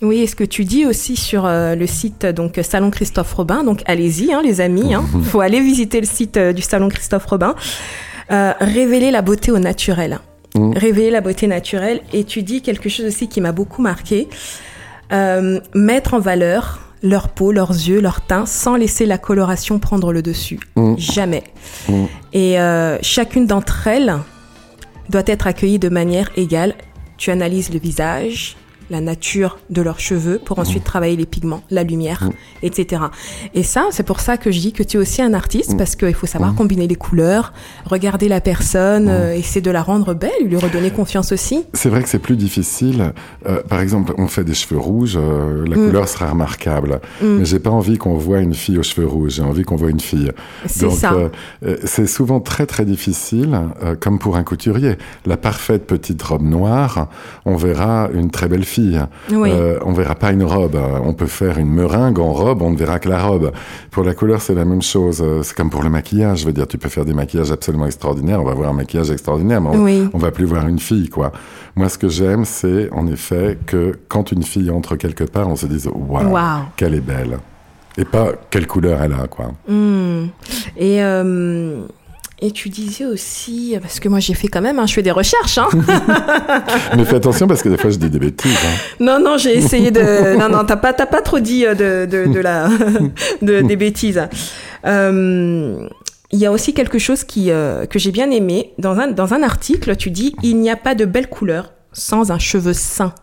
Oui, 0.00 0.20
et 0.20 0.26
ce 0.26 0.34
que 0.34 0.44
tu 0.44 0.64
dis 0.64 0.86
aussi 0.86 1.14
sur 1.14 1.42
le 1.46 1.86
site 1.86 2.24
donc 2.24 2.58
Salon 2.62 2.90
Christophe 2.90 3.34
Robin, 3.34 3.64
donc 3.64 3.82
allez-y 3.84 4.32
hein, 4.32 4.40
les 4.42 4.62
amis, 4.62 4.86
il 4.86 4.94
hein, 4.94 5.04
faut 5.24 5.40
aller 5.40 5.60
visiter 5.60 6.00
le 6.00 6.06
site 6.06 6.38
du 6.38 6.62
Salon 6.62 6.88
Christophe 6.88 7.26
Robin. 7.26 7.54
révéler 8.30 9.10
la 9.10 9.20
beauté 9.20 9.52
au 9.52 9.58
naturel. 9.58 10.20
Mm. 10.56 10.72
révéler 10.76 11.10
la 11.10 11.20
beauté 11.20 11.46
naturelle. 11.46 12.00
Et 12.12 12.24
tu 12.24 12.42
dis 12.42 12.62
quelque 12.62 12.88
chose 12.88 13.06
aussi 13.06 13.28
qui 13.28 13.40
m'a 13.40 13.52
beaucoup 13.52 13.82
marqué. 13.82 14.28
Euh, 15.12 15.60
mettre 15.74 16.14
en 16.14 16.18
valeur 16.18 16.80
leur 17.02 17.28
peau, 17.28 17.52
leurs 17.52 17.70
yeux, 17.70 18.00
leur 18.00 18.20
teint, 18.22 18.46
sans 18.46 18.74
laisser 18.76 19.06
la 19.06 19.18
coloration 19.18 19.78
prendre 19.78 20.12
le 20.12 20.22
dessus. 20.22 20.58
Mm. 20.76 20.94
Jamais. 20.96 21.44
Mm. 21.88 22.04
Et 22.32 22.60
euh, 22.60 22.98
chacune 23.02 23.46
d'entre 23.46 23.86
elles 23.86 24.14
doit 25.08 25.22
être 25.26 25.46
accueillie 25.46 25.78
de 25.78 25.88
manière 25.88 26.30
égale. 26.36 26.74
Tu 27.16 27.30
analyses 27.30 27.72
le 27.72 27.78
visage, 27.78 28.56
la 28.90 29.00
nature 29.00 29.58
de 29.70 29.82
leurs 29.82 30.00
cheveux 30.00 30.38
pour 30.38 30.58
ensuite 30.58 30.82
mmh. 30.82 30.86
travailler 30.86 31.16
les 31.16 31.26
pigments, 31.26 31.62
la 31.70 31.82
lumière, 31.82 32.22
mmh. 32.24 32.30
etc. 32.62 33.02
Et 33.54 33.62
ça, 33.62 33.86
c'est 33.90 34.02
pour 34.04 34.20
ça 34.20 34.36
que 34.36 34.50
je 34.50 34.60
dis 34.60 34.72
que 34.72 34.82
tu 34.82 34.96
es 34.96 35.00
aussi 35.00 35.22
un 35.22 35.34
artiste 35.34 35.74
mmh. 35.74 35.76
parce 35.76 35.96
qu'il 35.96 36.14
faut 36.14 36.26
savoir 36.26 36.54
combiner 36.54 36.86
les 36.86 36.94
couleurs, 36.94 37.52
regarder 37.84 38.28
la 38.28 38.40
personne, 38.40 39.08
euh, 39.08 39.34
essayer 39.34 39.60
de 39.60 39.70
la 39.70 39.82
rendre 39.82 40.14
belle, 40.14 40.30
lui 40.44 40.56
redonner 40.56 40.90
confiance 40.90 41.32
aussi. 41.32 41.64
C'est 41.72 41.88
vrai 41.88 42.02
que 42.02 42.08
c'est 42.08 42.18
plus 42.18 42.36
difficile. 42.36 43.12
Euh, 43.46 43.62
par 43.62 43.80
exemple, 43.80 44.14
on 44.18 44.28
fait 44.28 44.44
des 44.44 44.54
cheveux 44.54 44.78
rouges, 44.78 45.18
euh, 45.20 45.66
la 45.66 45.74
couleur 45.74 46.08
sera 46.08 46.30
remarquable. 46.30 47.00
Mais 47.22 47.44
j'ai 47.44 47.58
pas 47.58 47.70
envie 47.70 47.98
qu'on 47.98 48.16
voit 48.16 48.38
une 48.38 48.54
fille 48.54 48.78
aux 48.78 48.82
cheveux 48.82 49.06
rouges. 49.06 49.34
J'ai 49.34 49.42
envie 49.42 49.64
qu'on 49.64 49.76
voit 49.76 49.90
une 49.90 50.00
fille. 50.00 50.30
C'est 50.66 50.90
ça. 50.90 51.14
c'est 51.84 52.06
souvent 52.06 52.40
très 52.40 52.66
très 52.66 52.84
difficile, 52.84 53.58
comme 54.00 54.18
pour 54.18 54.36
un 54.36 54.44
couturier. 54.44 54.96
La 55.24 55.36
parfaite 55.36 55.86
petite 55.86 56.22
robe 56.22 56.42
noire, 56.42 57.08
on 57.44 57.56
verra 57.56 58.08
une 58.14 58.30
très 58.30 58.48
belle 58.48 58.64
fille 58.64 58.75
oui. 58.78 59.50
Euh, 59.52 59.78
on 59.84 59.92
verra 59.92 60.14
pas 60.14 60.32
une 60.32 60.44
robe. 60.44 60.78
On 61.04 61.12
peut 61.12 61.26
faire 61.26 61.58
une 61.58 61.70
meringue 61.70 62.18
en 62.18 62.32
robe, 62.32 62.62
on 62.62 62.70
ne 62.70 62.76
verra 62.76 62.98
que 62.98 63.08
la 63.08 63.22
robe. 63.22 63.52
Pour 63.90 64.04
la 64.04 64.14
couleur, 64.14 64.40
c'est 64.40 64.54
la 64.54 64.64
même 64.64 64.82
chose. 64.82 65.24
C'est 65.42 65.56
comme 65.56 65.70
pour 65.70 65.82
le 65.82 65.90
maquillage. 65.90 66.40
Je 66.40 66.46
veux 66.46 66.52
dire, 66.52 66.66
tu 66.66 66.78
peux 66.78 66.88
faire 66.88 67.04
des 67.04 67.14
maquillages 67.14 67.52
absolument 67.52 67.86
extraordinaires. 67.86 68.40
On 68.40 68.44
va 68.44 68.54
voir 68.54 68.70
un 68.70 68.74
maquillage 68.74 69.10
extraordinaire, 69.10 69.60
mais 69.60 69.70
on, 69.70 70.10
on 70.14 70.18
va 70.18 70.30
plus 70.30 70.44
voir 70.44 70.68
une 70.68 70.78
fille, 70.78 71.08
quoi. 71.08 71.32
Moi, 71.76 71.88
ce 71.88 71.98
que 71.98 72.08
j'aime, 72.08 72.44
c'est 72.44 72.90
en 72.92 73.06
effet 73.06 73.58
que 73.66 73.98
quand 74.08 74.32
une 74.32 74.42
fille 74.42 74.70
entre 74.70 74.96
quelque 74.96 75.24
part, 75.24 75.48
on 75.48 75.56
se 75.56 75.66
dise 75.66 75.88
waouh, 75.92 76.30
wow, 76.30 76.64
qu'elle 76.76 76.94
est 76.94 77.00
belle. 77.00 77.38
Et 77.98 78.04
pas 78.04 78.28
quelle 78.50 78.66
couleur 78.66 79.02
elle 79.02 79.12
a, 79.12 79.26
quoi. 79.26 79.52
Hmm. 79.68 80.26
Et 80.76 81.02
euh, 81.02 81.86
et 82.42 82.50
tu 82.50 82.68
disais 82.68 83.06
aussi, 83.06 83.78
parce 83.80 83.98
que 83.98 84.10
moi 84.10 84.20
j'ai 84.20 84.34
fait 84.34 84.48
quand 84.48 84.60
même, 84.60 84.78
hein, 84.78 84.86
je 84.86 84.92
fais 84.92 85.02
des 85.02 85.10
recherches. 85.10 85.56
Hein. 85.56 85.68
Mais 86.96 87.04
fais 87.06 87.16
attention 87.16 87.46
parce 87.46 87.62
que 87.62 87.70
des 87.70 87.78
fois 87.78 87.88
je 87.88 87.96
dis 87.96 88.10
des 88.10 88.18
bêtises. 88.18 88.58
Hein. 88.62 88.76
Non, 89.00 89.18
non, 89.18 89.38
j'ai 89.38 89.56
essayé 89.56 89.90
de. 89.90 90.36
Non, 90.36 90.50
non, 90.50 90.64
t'as 90.64 90.76
pas, 90.76 90.92
pas 90.92 91.22
trop 91.22 91.40
dit 91.40 91.64
euh, 91.64 91.74
de, 91.74 92.04
de, 92.10 92.30
de 92.30 92.40
la, 92.40 92.68
de, 93.42 93.62
des 93.62 93.76
bêtises. 93.76 94.20
Euh, 94.84 95.88
il 96.30 96.38
y 96.38 96.44
a 96.44 96.52
aussi 96.52 96.74
quelque 96.74 96.98
chose 96.98 97.24
qui, 97.24 97.50
euh, 97.50 97.86
que 97.86 97.98
j'ai 97.98 98.10
bien 98.12 98.30
aimé. 98.30 98.74
Dans 98.78 98.98
un, 98.98 99.08
dans 99.08 99.32
un 99.32 99.42
article, 99.42 99.96
tu 99.96 100.10
dis 100.10 100.36
Il 100.42 100.60
n'y 100.60 100.68
a 100.68 100.76
pas 100.76 100.94
de 100.94 101.06
belle 101.06 101.28
couleur 101.28 101.72
sans 101.92 102.32
un 102.32 102.38
cheveu 102.38 102.74
sain. 102.74 103.14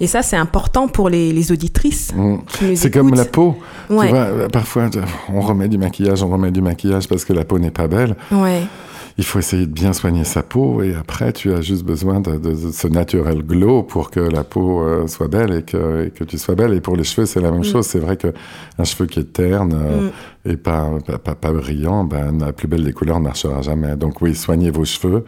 Et 0.00 0.06
ça, 0.06 0.22
c'est 0.22 0.36
important 0.36 0.88
pour 0.88 1.08
les, 1.08 1.32
les 1.32 1.52
auditrices. 1.52 2.12
Mm. 2.14 2.36
C'est 2.76 2.90
comme 2.90 3.14
la 3.14 3.24
peau. 3.24 3.56
Tu 3.88 3.94
vois, 3.94 4.48
parfois, 4.52 4.88
on 5.28 5.40
remet 5.40 5.68
du 5.68 5.78
maquillage, 5.78 6.22
on 6.22 6.28
remet 6.28 6.50
du 6.50 6.62
maquillage 6.62 7.08
parce 7.08 7.24
que 7.24 7.32
la 7.32 7.44
peau 7.44 7.58
n'est 7.58 7.70
pas 7.70 7.88
belle. 7.88 8.16
Ouais 8.30 8.62
il 9.20 9.24
faut 9.24 9.38
essayer 9.38 9.66
de 9.66 9.70
bien 9.70 9.92
soigner 9.92 10.24
sa 10.24 10.42
peau 10.42 10.82
et 10.82 10.94
après 10.94 11.34
tu 11.34 11.52
as 11.52 11.60
juste 11.60 11.84
besoin 11.84 12.20
de, 12.20 12.38
de, 12.38 12.54
ce 12.72 12.88
naturel 12.88 13.42
glow 13.42 13.82
pour 13.82 14.10
que 14.10 14.18
la 14.18 14.44
peau 14.44 14.80
euh, 14.80 15.06
soit 15.08 15.28
belle 15.28 15.52
et 15.52 15.62
que, 15.62 16.06
et 16.06 16.10
que, 16.10 16.24
tu 16.24 16.38
sois 16.38 16.54
belle. 16.54 16.72
Et 16.72 16.80
pour 16.80 16.96
les 16.96 17.04
cheveux, 17.04 17.26
c'est 17.26 17.42
la 17.42 17.50
même 17.50 17.60
mm. 17.60 17.64
chose. 17.64 17.86
C'est 17.86 17.98
vrai 17.98 18.16
qu'un 18.16 18.84
cheveu 18.84 19.04
qui 19.04 19.20
est 19.20 19.30
terne 19.30 19.74
euh, 19.74 20.08
mm. 20.46 20.50
et 20.52 20.56
pas, 20.56 20.88
pas, 21.22 21.34
pas, 21.34 21.52
brillant, 21.52 22.04
ben, 22.04 22.38
la 22.40 22.54
plus 22.54 22.66
belle 22.66 22.82
des 22.82 22.94
couleurs 22.94 23.18
ne 23.18 23.24
marchera 23.24 23.60
jamais. 23.60 23.94
Donc 23.94 24.22
oui, 24.22 24.34
soignez 24.34 24.70
vos 24.70 24.86
cheveux 24.86 25.26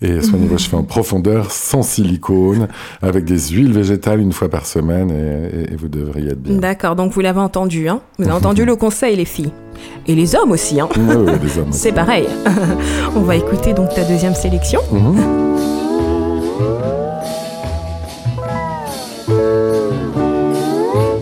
et 0.00 0.22
soignez 0.22 0.46
vos 0.46 0.54
mm. 0.54 0.60
cheveux 0.60 0.76
en 0.76 0.84
profondeur, 0.84 1.50
sans 1.50 1.82
silicone, 1.82 2.68
avec 3.02 3.24
des 3.24 3.40
huiles 3.48 3.72
végétales 3.72 4.20
une 4.20 4.32
fois 4.32 4.50
par 4.50 4.66
semaine 4.66 5.10
et, 5.10 5.72
et, 5.72 5.76
vous 5.76 5.88
devriez 5.88 6.30
être 6.30 6.42
bien. 6.42 6.58
D'accord, 6.58 6.94
donc 6.94 7.10
vous 7.10 7.20
l'avez 7.20 7.40
entendu, 7.40 7.88
hein 7.88 8.02
vous 8.18 8.24
avez 8.24 8.34
entendu 8.34 8.64
le 8.64 8.76
conseil 8.76 9.16
les 9.16 9.24
filles. 9.24 9.50
Et 10.06 10.14
les 10.14 10.34
hommes 10.34 10.52
aussi, 10.52 10.80
hein. 10.80 10.88
Oui, 10.96 11.14
oui, 11.16 11.32
les 11.42 11.58
hommes. 11.58 11.68
C'est 11.72 11.92
pareil. 11.92 12.26
On 13.14 13.20
va 13.22 13.31
écouter 13.36 13.72
donc 13.72 13.94
ta 13.94 14.04
deuxième 14.04 14.34
sélection. 14.34 14.80
Mhm. 14.90 15.16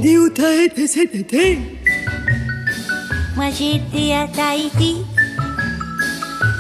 Dis 0.01 0.19
où 0.19 0.29
t'as 0.31 0.65
été 0.65 0.87
cet 0.87 1.15
été? 1.15 1.59
Moi 3.37 3.47
j'ai 3.57 3.77
été 3.77 4.15
à 4.15 4.27
Tahiti. 4.27 5.05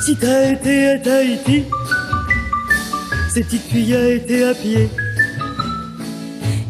Si 0.04 0.16
t'as 0.16 0.52
été 0.52 0.88
à 0.88 0.98
Tahiti, 0.98 1.64
cette 3.32 3.46
petite 3.46 3.62
fille 3.62 3.94
a 3.94 4.08
été 4.08 4.44
à 4.44 4.54
pied. 4.54 4.88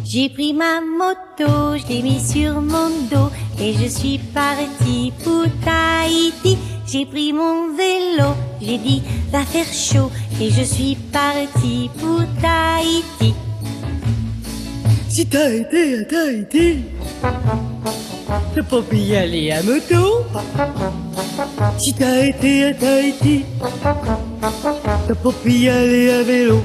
J'ai 0.05 0.29
pris 0.29 0.53
ma 0.53 0.81
moto, 0.81 1.77
je 1.77 1.87
l'ai 1.89 2.03
mis 2.03 2.19
sur 2.19 2.61
mon 2.61 2.91
dos 3.11 3.31
et 3.61 3.73
je 3.75 3.87
suis 3.87 4.19
parti 4.35 5.13
pour 5.23 5.45
Tahiti. 5.65 6.59
J'ai 6.85 7.07
pris 7.07 7.33
mon 7.33 7.69
vélo, 7.77 8.20
j'ai 8.61 8.79
dit 8.79 9.03
va 9.33 9.45
faire 9.45 9.73
chaud 9.73 10.11
et 10.41 10.51
je 10.51 10.63
suis 10.63 10.97
parti 11.13 11.91
pour 11.99 12.23
Tahiti. 12.41 13.35
Si 15.09 15.27
t'as 15.27 15.51
été 15.51 15.99
à 16.01 16.05
Tahiti, 16.05 16.79
t'as 18.55 18.63
pas 18.63 18.83
pu 18.83 18.97
y 18.97 19.17
aller 19.17 19.51
à 19.51 19.63
moto. 19.63 20.25
Si 21.79 21.93
t'as 21.95 22.27
été 22.27 22.65
à 22.67 22.75
Tahiti, 22.75 23.45
t'as 25.09 25.15
pas 25.15 25.33
pu 25.43 25.53
y 25.53 25.69
aller 25.69 26.11
à 26.11 26.23
vélo. 26.23 26.63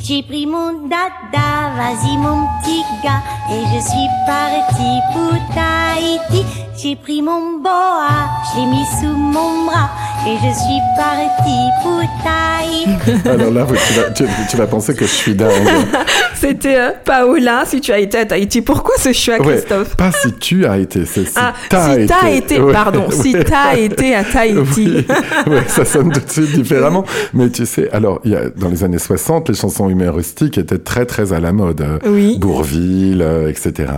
J'ai 0.00 0.22
pris 0.22 0.46
mon 0.46 0.88
dada, 0.88 1.74
vas-y 1.76 2.16
mon 2.16 2.46
petit 2.62 2.82
gars, 3.04 3.22
et 3.52 3.62
je 3.74 3.80
suis 3.88 4.08
parti 4.26 4.90
pour 5.12 5.34
Tahiti. 5.54 6.67
J'ai 6.80 6.94
pris 6.94 7.20
mon 7.22 7.58
boa, 7.60 8.06
je 8.54 8.60
l'ai 8.60 8.66
mis 8.66 8.84
sous 9.00 9.06
mon 9.16 9.64
bras, 9.66 9.90
et 10.24 10.34
je 10.36 10.54
suis 10.54 10.80
parti 10.96 11.58
pour 11.82 12.00
Tahiti. 12.22 13.28
Alors 13.28 13.50
là, 13.50 13.66
tu 13.66 13.94
vas, 13.94 14.10
tu, 14.10 14.24
tu 14.48 14.56
vas 14.56 14.66
penser 14.68 14.94
que 14.94 15.04
je 15.04 15.10
suis 15.10 15.34
dingue. 15.34 15.50
C'était 16.36 16.76
euh, 16.76 16.90
Paola, 17.04 17.64
si 17.66 17.80
tu 17.80 17.90
as 17.90 17.98
été 17.98 18.18
à 18.18 18.26
Tahiti. 18.26 18.62
Pourquoi 18.62 18.94
ce 18.96 19.12
choix, 19.12 19.38
Ouais, 19.40 19.56
Christophe 19.56 19.96
pas 19.96 20.12
si 20.12 20.32
tu 20.34 20.66
as 20.66 20.78
été, 20.78 21.04
c'est 21.04 21.24
si 21.24 21.34
Ah, 21.34 21.52
t'as 21.68 21.94
si 21.94 22.00
été. 22.02 22.06
t'as 22.20 22.30
été, 22.30 22.60
Ouais, 22.60 22.72
pardon, 22.72 23.06
si 23.10 23.34
ouais. 23.34 23.42
t'as 23.44 23.76
été 23.76 24.14
à 24.14 24.22
Tahiti. 24.22 24.62
Oui, 24.76 25.06
ouais, 25.52 25.62
ça 25.66 25.84
sonne 25.84 26.12
tout 26.12 26.20
de 26.20 26.30
suite 26.30 26.52
différemment. 26.52 27.04
Mais 27.34 27.50
tu 27.50 27.66
sais, 27.66 27.90
alors, 27.90 28.20
il 28.24 28.30
y 28.32 28.36
a, 28.36 28.50
dans 28.50 28.68
les 28.68 28.84
années 28.84 28.98
60, 29.00 29.48
les 29.48 29.54
chansons 29.56 29.88
humoristiques 29.88 30.58
étaient 30.58 30.78
très, 30.78 31.06
très 31.06 31.32
à 31.32 31.40
la 31.40 31.50
mode. 31.52 31.84
Oui. 32.06 32.38
Bourville, 32.38 33.20
euh, 33.22 33.48
etc. 33.50 33.94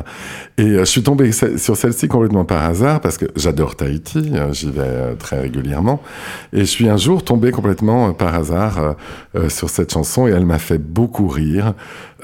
Et 0.61 0.65
euh, 0.65 0.81
je 0.81 0.85
suis 0.85 1.03
tombé 1.03 1.31
sur 1.33 1.75
celle-ci 1.77 2.07
complètement 2.07 2.45
par 2.45 2.63
hasard 2.65 3.01
parce 3.01 3.17
que 3.17 3.25
j'adore 3.35 3.77
Tahiti, 3.77 4.31
euh, 4.35 4.53
j'y 4.53 4.71
vais 4.71 4.81
euh, 4.83 5.15
très 5.15 5.41
régulièrement. 5.41 6.03
Et 6.53 6.61
je 6.61 6.65
suis 6.65 6.87
un 6.89 6.99
jour 6.99 7.25
tombé 7.25 7.51
complètement 7.51 8.09
euh, 8.09 8.13
par 8.13 8.35
hasard 8.35 8.97
sur 9.49 9.71
cette 9.71 9.93
chanson 9.93 10.27
et 10.27 10.31
elle 10.33 10.45
m'a 10.45 10.59
fait 10.59 10.79
beaucoup 10.79 11.29
rire. 11.29 11.75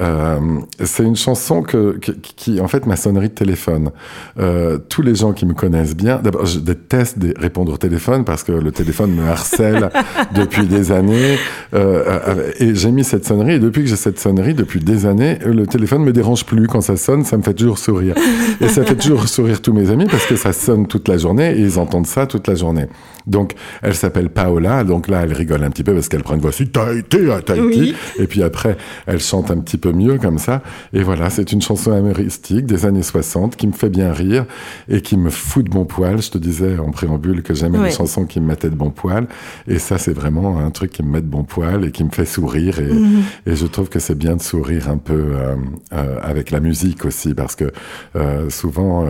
Euh, 0.01 0.39
c'est 0.85 1.05
une 1.05 1.17
chanson 1.17 1.63
que, 1.63 1.97
qui, 1.99 2.13
qui, 2.21 2.61
en 2.61 2.69
fait, 2.69 2.85
ma 2.85 2.97
sonnerie 2.97 3.29
de 3.29 3.35
téléphone. 3.35 3.91
Euh, 4.39 4.77
tous 4.77 5.01
les 5.01 5.15
gens 5.15 5.33
qui 5.33 5.47
me 5.47 5.55
connaissent 5.55 5.97
bien, 5.97 6.21
d'abord, 6.23 6.45
je 6.45 6.59
déteste 6.59 7.19
des- 7.19 7.33
répondre 7.39 7.73
au 7.73 7.77
téléphone 7.79 8.25
parce 8.25 8.43
que 8.43 8.53
le 8.53 8.73
téléphone 8.73 9.15
me 9.15 9.23
harcèle 9.27 9.89
depuis 10.35 10.67
des 10.67 10.93
années. 10.93 11.37
Euh, 11.73 12.51
et 12.59 12.75
j'ai 12.75 12.91
mis 12.91 13.05
cette 13.05 13.25
sonnerie 13.25 13.55
et 13.55 13.59
depuis 13.59 13.85
que 13.85 13.89
j'ai 13.89 13.97
cette 13.97 14.19
sonnerie, 14.19 14.53
depuis 14.53 14.81
des 14.81 15.07
années, 15.07 15.39
le 15.47 15.67
téléphone 15.67 16.03
me 16.03 16.13
dérange 16.13 16.45
plus. 16.45 16.67
Quand 16.67 16.83
ça 16.83 16.97
sonne, 16.99 17.25
ça 17.25 17.39
me 17.39 17.43
fait 17.43 17.55
toujours 17.55 17.79
sourire. 17.79 18.15
Et 18.61 18.69
ça 18.69 18.85
fait 18.85 18.97
toujours 18.97 19.29
sourire 19.29 19.61
tous 19.61 19.73
mes 19.73 19.91
amis 19.91 20.07
parce 20.07 20.27
que 20.27 20.37
ça 20.37 20.53
sonne 20.53 20.87
toute 20.87 21.09
la 21.09 21.19
journée 21.19 21.53
et 21.53 21.61
ils 21.61 21.79
entendent 21.79 22.07
ça 22.07 22.27
toute 22.27 22.47
la 22.49 22.55
journée. 22.55 22.87
Donc, 23.27 23.55
elle 23.83 23.95
s'appelle 23.95 24.29
Paola. 24.31 24.85
Donc 24.85 25.09
là, 25.09 25.23
elle 25.25 25.33
rigole 25.33 25.65
un 25.65 25.71
petit 25.71 25.83
peu 25.85 25.93
parce 25.95 26.09
qu'elle 26.09 26.23
prend 26.23 26.35
une 26.35 26.41
voix 26.41 26.53
si 26.53 26.69
t'as 26.69 26.95
été 26.95 27.31
à 27.33 27.41
Tahiti. 27.43 27.79
Oui. 27.81 27.95
Et 28.19 28.27
puis 28.27 28.43
après, 28.43 28.77
elle 29.07 29.21
chante 29.21 29.51
un 29.51 29.59
petit 29.59 29.79
peu 29.79 29.93
mieux 29.93 30.19
comme 30.19 30.39
ça. 30.39 30.63
Et 30.93 31.03
voilà, 31.03 31.29
c'est 31.31 31.53
une 31.53 31.61
chanson 31.63 31.97
humoristique 31.97 32.67
des 32.67 32.87
années 32.87 33.03
60 33.03 33.57
qui 33.57 33.67
me 33.67 33.73
fait 33.73 33.91
bien 33.91 34.13
rire 34.13 34.45
et 34.89 35.01
qui 35.01 35.17
me 35.17 35.31
fout 35.31 35.65
de 35.65 35.71
bon 35.71 35.85
poil. 35.85 36.21
Je 36.23 36.31
te 36.31 36.39
disais 36.39 36.79
en 36.79 36.91
préambule 36.91 37.43
que 37.43 37.55
j'aimais 37.55 37.79
Ouais. 37.79 37.89
les 37.89 37.95
chansons 37.95 38.25
qui 38.27 38.41
me 38.41 38.47
mettaient 38.47 38.71
de 38.71 38.75
bon 38.77 38.91
poil. 38.91 39.27
Et 39.69 39.79
ça, 39.79 39.99
c'est 39.99 40.13
vraiment 40.15 40.59
un 40.59 40.71
truc 40.71 40.93
qui 40.93 41.03
me 41.03 41.11
met 41.11 41.21
de 41.21 41.27
bon 41.27 41.43
poil 41.45 41.85
et 41.85 41.91
qui 41.91 42.05
me 42.05 42.11
fait 42.11 42.25
sourire. 42.25 42.79
Et, 42.81 42.93
Mhm. 42.93 43.23
et 43.47 43.57
je 43.57 43.67
trouve 43.67 43.89
que 43.89 43.99
c'est 43.99 44.15
bien 44.17 44.37
de 44.37 44.43
sourire 44.43 44.89
un 44.89 44.99
peu 44.99 45.15
euh, 45.35 45.55
euh, 45.93 46.19
avec 46.23 46.51
la 46.51 46.61
musique 46.61 47.05
aussi 47.05 47.35
parce 47.35 47.57
que 47.57 47.71
euh, 48.15 48.49
souvent, 48.51 49.05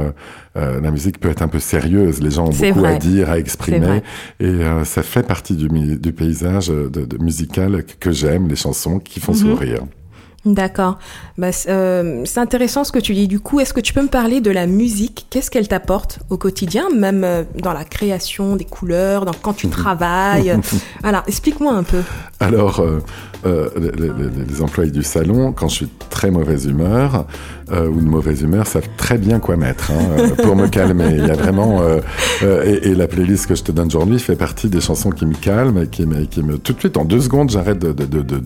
euh, 0.56 0.76
euh, 0.76 0.80
la 0.80 0.90
musique 0.90 1.20
peut 1.20 1.30
être 1.30 1.42
un 1.42 1.48
peu 1.48 1.58
sérieuse. 1.60 2.20
Les 2.20 2.30
gens 2.30 2.46
ont 2.46 2.50
beaucoup 2.50 2.80
vrai. 2.80 2.94
à 2.94 2.98
dire, 2.98 3.30
à 3.30 3.38
exprimer. 3.38 4.02
Et 4.40 4.46
euh, 4.46 4.84
ça 4.84 5.02
fait 5.02 5.22
partie 5.22 5.54
du, 5.54 5.68
paysage 6.12 6.68
de, 6.68 6.88
de 6.88 7.18
musical 7.22 7.84
que- 8.00 8.10
j'aime, 8.12 8.48
les 8.48 8.56
chansons 8.56 8.98
qui 8.98 9.20
font 9.20 9.32
Mhm. 9.32 9.38
sourire. 9.38 9.80
D'accord. 10.44 10.98
Bah, 11.38 11.50
c'est 11.50 11.68
euh, 11.70 12.22
c'est 12.25 12.38
intéressant 12.38 12.84
ce 12.84 12.92
que 12.92 13.00
tu 13.00 13.14
dis. 13.14 13.26
Du 13.26 13.40
coup, 13.40 13.58
est-ce 13.58 13.75
que 13.75 13.80
tu 13.80 13.92
peux 13.92 14.02
me 14.02 14.08
parler 14.08 14.40
de 14.40 14.52
la 14.52 14.68
musique? 14.68 15.26
Qu'est-ce 15.28 15.50
qu'elle 15.50 15.66
t'apporte 15.66 16.20
au 16.30 16.36
quotidien, 16.36 16.84
même 16.96 17.25
euh, 17.25 17.42
dans 17.62 17.72
la 17.72 17.84
création 17.84 18.54
des 18.54 18.64
couleurs, 18.64 19.25
dans, 19.25 19.32
quand 19.34 19.54
tu 19.54 19.66
travailles? 19.80 20.56
Voilà, 21.02 21.25
explique-moi 21.26 21.72
un 21.75 21.82
peu. 21.82 22.00
Alors, 22.38 22.78
euh, 22.78 23.00
euh, 23.44 23.68
les, 23.76 23.90
les- 23.90 24.44
les 24.48 24.62
employés 24.62 24.92
du 24.92 25.02
salon, 25.02 25.52
quand 25.52 25.66
je 25.68 25.75
suis 25.75 25.86
de 25.86 25.90
très 26.10 26.30
mauvaise 26.30 26.66
humeur 26.66 27.26
euh, 27.73 27.88
ou 27.88 28.00
de 28.00 28.06
mauvaise 28.06 28.42
humeur, 28.42 28.66
savent 28.66 28.88
très 28.96 29.18
bien 29.18 29.38
quoi 29.38 29.56
mettre 29.56 29.90
hein, 29.90 30.16
euh, 30.18 30.28
pour 30.42 30.56
me 30.56 30.68
calmer. 30.68 31.16
Il 31.18 31.26
y 31.26 31.30
a 31.30 31.35
vraiment 31.35 31.82
euh, 31.82 32.00
euh, 32.42 32.64
et, 32.64 32.88
et 32.88 32.94
la 32.94 33.08
playlist 33.08 33.46
que 33.46 33.54
je 33.54 33.62
te 33.62 33.73
donne 33.73 33.88
aujourd'hui 33.88 34.18
fait 34.18 34.37
partie 34.37 34.68
des 34.68 34.80
chansons 34.80 35.11
qui 35.11 35.26
me 35.26 35.35
calment 35.35 35.82
et 35.82 35.88
qui 35.88 36.06
me, 36.06 36.25
qui 36.25 36.42
me 36.42 36.58
tout 36.58 36.73
de 36.75 36.78
suite 36.78 36.96
en 36.96 37.04
deux 37.04 37.20
secondes 37.20 37.50
j'arrête 37.50 37.78
de, 37.78 37.92
de, 37.92 38.04
de, 38.23 38.40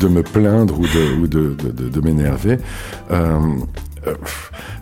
de, 0.00 0.08
me 0.08 0.22
plaindre 0.22 0.78
ou 0.78 0.82
de, 0.82 1.20
ou 1.20 1.26
de, 1.26 2.00
m'énerver. 2.00 2.58
Euh, 3.10 3.38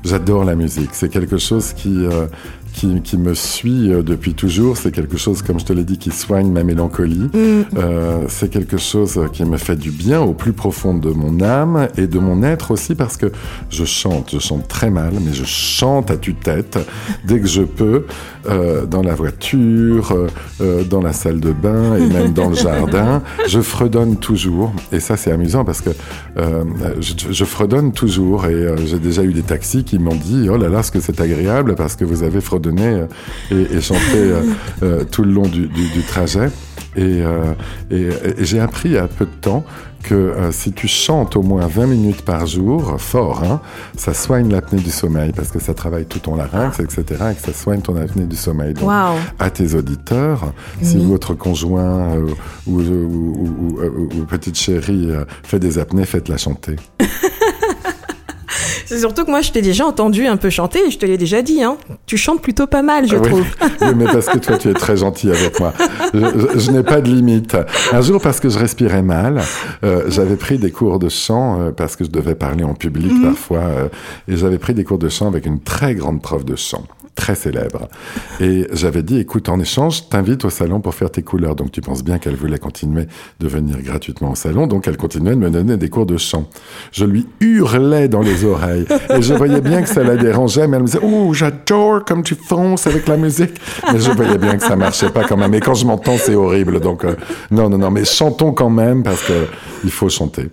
J'adore 0.05 0.45
la 0.45 0.55
musique. 0.55 0.91
C'est 0.93 1.09
quelque 1.09 1.37
chose 1.37 1.73
qui 1.73 2.07
qui, 2.77 3.01
qui 3.01 3.17
me 3.17 3.35
suit 3.35 3.91
euh, 3.91 4.03
depuis 4.03 4.35
toujours. 4.35 4.77
C'est 4.77 4.93
quelque 4.93 5.17
chose, 5.17 5.43
comme 5.43 5.59
je 5.59 5.65
te 5.65 5.73
l'ai 5.73 5.85
dit, 5.85 5.99
qui 5.99 6.11
soigne 6.11 6.53
ma 6.53 6.63
mélancolie. 6.63 7.31
Euh, 7.35 8.25
c'est 8.29 8.51
quelque 8.51 8.77
chose 8.77 9.21
qui 9.33 9.45
me 9.45 9.57
fait 9.57 9.77
du 9.77 9.91
bien 9.91 10.21
au 10.21 10.35
plus 10.35 10.53
profond 10.53 10.95
de 10.95 11.11
mon 11.11 11.41
âme 11.41 11.89
et 11.97 12.07
de 12.07 12.19
mon 12.19 12.43
être 12.43 12.71
aussi 12.71 12.95
parce 12.95 13.17
que 13.17 13.33
je 13.71 13.85
chante. 13.85 14.31
Je 14.33 14.39
chante 14.39 14.69
très 14.69 14.91
mal, 14.91 15.15
mais 15.25 15.33
je 15.33 15.45
chante 15.45 16.11
à 16.11 16.17
tue-tête 16.17 16.79
dès 17.25 17.41
que 17.41 17.47
je 17.47 17.63
peux, 17.63 18.05
euh, 18.49 18.85
dans 18.85 19.03
la 19.03 19.15
voiture, 19.15 20.15
euh, 20.61 20.85
dans 20.85 21.01
la 21.01 21.15
salle 21.15 21.41
de 21.41 21.53
bain 21.53 21.97
et 21.97 22.07
même 22.07 22.35
dans 22.35 22.51
le 22.51 22.57
jardin. 22.57 23.23
Je 23.49 23.61
fredonne 23.61 24.17
toujours. 24.17 24.73
Et 24.93 25.01
ça, 25.01 25.17
c'est 25.17 25.31
amusant 25.31 25.65
parce 25.65 25.81
que 25.81 25.91
je, 26.37 27.13
je 27.31 27.45
fredonne 27.45 27.93
toujours 27.93 28.47
et 28.47 28.75
j'ai 28.85 28.99
déjà 28.99 29.23
eu 29.23 29.33
des 29.33 29.43
taxis 29.43 29.85
qui 29.85 29.99
m'ont 29.99 30.15
dit 30.15 30.49
oh 30.51 30.57
là 30.57 30.69
là 30.69 30.83
ce 30.83 30.91
que 30.91 31.01
c'est 31.01 31.21
agréable 31.21 31.75
parce 31.77 31.97
que 31.97 32.05
vous 32.05 32.23
avez 32.23 32.41
fredonné 32.41 32.66
euh, 32.71 33.07
et, 33.51 33.77
et 33.77 33.81
chanté 33.81 34.01
euh, 34.15 34.43
euh, 34.83 35.05
tout 35.05 35.23
le 35.25 35.33
long 35.33 35.47
du, 35.49 35.67
du, 35.67 35.89
du 35.89 36.03
trajet 36.03 36.49
et, 36.97 37.03
euh, 37.23 37.53
et, 37.91 38.03
et 38.41 38.45
j'ai 38.45 38.61
appris 38.61 38.89
il 38.91 38.95
y 38.95 38.99
a 38.99 39.07
peu 39.09 39.25
de 39.27 39.31
temps 39.41 39.65
que 40.03 40.15
euh, 40.15 40.53
si 40.53 40.73
tu 40.73 40.87
chantes 40.87 41.35
au 41.35 41.43
moins 41.43 41.67
20 41.67 41.87
minutes 41.89 42.23
par 42.23 42.47
jour, 42.47 42.95
fort, 42.99 43.43
hein, 43.43 43.61
ça 43.97 44.15
soigne 44.15 44.51
l'apnée 44.53 44.79
du 44.81 44.91
sommeil 44.91 45.33
parce 45.35 45.49
que 45.51 45.59
ça 45.59 45.75
travaille 45.75 46.05
tout 46.07 46.21
ton 46.21 46.37
larynx, 46.37 46.79
etc. 46.79 47.05
et 47.33 47.35
que 47.35 47.41
ça 47.41 47.53
soigne 47.53 47.81
ton 47.81 47.97
apnée 47.97 48.25
du 48.27 48.37
sommeil. 48.37 48.73
Donc, 48.75 48.85
à 49.41 49.51
tes 49.51 49.75
auditeurs, 49.75 50.53
si 50.81 50.97
votre 51.05 51.35
conjoint 51.35 52.15
euh, 52.15 52.21
ou, 52.69 52.81
ou, 52.81 52.83
ou- 52.83 53.79
ou- 53.81 53.81
ou- 53.83 54.21
ou 54.21 54.25
petite 54.27 54.57
chérie 54.57 55.09
fait 55.43 55.59
des 55.59 55.79
apnées, 55.79 56.05
faites-la 56.05 56.37
chanter. 56.37 56.77
C'est 58.87 58.99
surtout 59.01 59.25
que 59.25 59.31
moi, 59.31 59.41
je 59.43 59.51
t'ai 59.53 59.61
déjà 59.63 59.85
entendu 59.85 60.27
un 60.27 60.37
peu 60.37 60.49
chanter 60.49 60.87
et 60.87 60.91
je 60.91 60.99
te 60.99 61.05
l'ai 61.05 61.19
déjà 61.19 61.43
dit. 61.43 61.63
Hein. 61.63 61.77
Tu 62.07 62.17
chantes 62.17 62.41
plutôt 62.41 62.67
pas 62.67 62.83
mal, 62.83 63.07
je 63.09 63.17
Ah 63.17 63.21
oui. 63.23 63.29
trouve. 63.29 63.45
Oui, 63.83 63.89
mais 63.97 64.05
parce 64.07 64.27
que 64.27 64.39
toi, 64.39 64.57
tu 64.57 64.69
es 64.71 64.75
très 64.75 64.97
gentil 64.97 65.29
avec 65.31 65.59
moi. 65.61 65.73
Je, 66.15 66.21
je- 66.21 66.59
je 66.59 66.71
n'ai 66.71 66.83
pas 66.83 67.01
de 67.01 67.09
limite. 67.11 67.57
Un 67.93 68.01
jour, 68.01 68.21
parce 68.23 68.41
que 68.41 68.49
je 68.49 68.59
respirais 68.59 69.03
mal, 69.03 69.43
euh, 69.85 70.05
j'avais 70.09 70.37
pris 70.37 70.57
des 70.59 70.71
cours 70.71 70.99
de 70.99 71.09
chant 71.09 71.61
euh, 71.61 71.71
parce 71.73 71.97
que 71.97 72.05
je 72.05 72.11
devais 72.11 72.35
parler 72.35 72.65
en 72.65 72.75
public 72.75 73.13
Mhm. 73.13 73.23
parfois, 73.23 73.59
euh, 73.59 73.89
et 74.29 74.37
j'avais 74.37 74.59
pris 74.59 74.73
des 74.75 74.85
cours 74.85 74.99
de 74.99 75.09
chant 75.09 75.27
avec 75.27 75.47
une 75.47 75.61
très 75.61 75.95
grande 75.95 76.23
prof 76.23 76.45
de 76.45 76.57
chant, 76.57 76.85
très 77.17 77.35
célèbre. 77.35 77.89
Et 78.41 78.69
j'avais 78.73 79.03
dit, 79.03 79.19
écoute, 79.19 79.49
en 79.49 79.59
échange, 79.59 80.09
t'invite 80.09 80.45
au 80.45 80.51
salon 80.51 80.81
pour 80.81 80.95
faire 80.95 81.11
tes 81.11 81.23
couleurs. 81.23 81.57
Donc 81.57 81.73
tu 81.73 81.81
penses 81.81 82.05
bien 82.05 82.19
qu'elle 82.19 82.37
voulait 82.37 82.59
continuer 82.59 83.07
de 83.41 83.49
venir 83.49 83.83
gratuitement 83.83 84.31
au 84.31 84.35
salon, 84.37 84.69
donc 84.69 84.87
elle 84.87 84.97
continuait 84.97 85.35
de 85.35 85.41
me 85.41 85.51
donner 85.51 85.77
des 85.77 85.89
cours 85.89 86.07
de 86.07 86.17
chant. 86.17 86.49
Je 86.93 87.05
lui 87.05 87.27
hurlais 87.41 88.09
dans 88.09 88.21
les 88.21 88.45
oreilles, 88.45 88.87
et 89.11 89.23
je 89.23 89.35
voyais 89.35 89.61
bien 89.61 89.83
que 89.83 89.89
ça 89.89 90.05
la 90.05 90.17
dérangeait, 90.17 90.69
mais 90.69 90.77
elle 90.77 90.83
me 90.83 90.87
disait, 90.87 91.01
oh, 91.03 91.33
j'adore 91.35 92.05
comme 92.05 92.23
tu 92.23 92.37
fonces 92.37 92.87
avec 92.87 93.09
la 93.09 93.17
musique. 93.17 93.59
Mais 93.93 93.99
je 93.99 94.11
voyais 94.13 94.39
bien 94.39 94.57
que 94.57 94.63
ça 94.63 94.77
marchait 94.77 95.11
pas 95.11 95.25
quand 95.25 95.37
même. 95.37 95.55
Et 95.55 95.61
quand 95.61 95.75
je 95.75 95.87
m'entends, 95.87 96.19
c'est 96.19 96.35
horrible. 96.35 96.81
Donc 96.81 97.05
non, 97.51 97.69
non, 97.71 97.79
non, 97.79 97.91
mais 97.91 98.05
chantons 98.05 98.53
quand 98.53 98.71
même 98.71 99.03
parce 99.03 99.23
que 99.23 99.47
il 99.85 99.91
faut 99.91 100.09
chanter. 100.09 100.51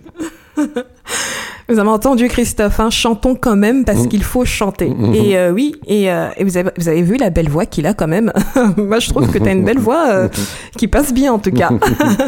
Vous 1.68 1.78
avez 1.78 1.88
entendu 1.88 2.28
Christophe, 2.28 2.78
hein, 2.78 2.90
chantons 2.90 3.34
quand 3.34 3.56
même 3.56 3.84
parce 3.84 4.04
mm. 4.04 4.08
qu'il 4.08 4.22
faut 4.22 4.44
chanter. 4.44 4.90
Mm-hmm. 4.90 5.14
Et 5.14 5.38
euh, 5.38 5.50
oui, 5.50 5.76
et, 5.86 6.12
euh, 6.12 6.28
et 6.36 6.44
vous, 6.44 6.58
avez, 6.58 6.70
vous, 6.76 6.88
avez, 6.88 7.02
vu 7.02 7.16
la 7.16 7.30
belle 7.30 7.48
voix 7.48 7.64
qu'il 7.64 7.86
a 7.86 7.94
quand 7.94 8.06
même. 8.06 8.32
Moi, 8.76 8.98
je 8.98 9.08
trouve 9.08 9.30
que 9.30 9.38
tu 9.38 9.48
as 9.48 9.52
une 9.52 9.64
belle 9.64 9.78
voix 9.78 10.08
euh, 10.08 10.28
qui 10.76 10.88
passe 10.88 11.14
bien 11.14 11.32
en 11.32 11.38
tout 11.38 11.52
cas. 11.52 11.70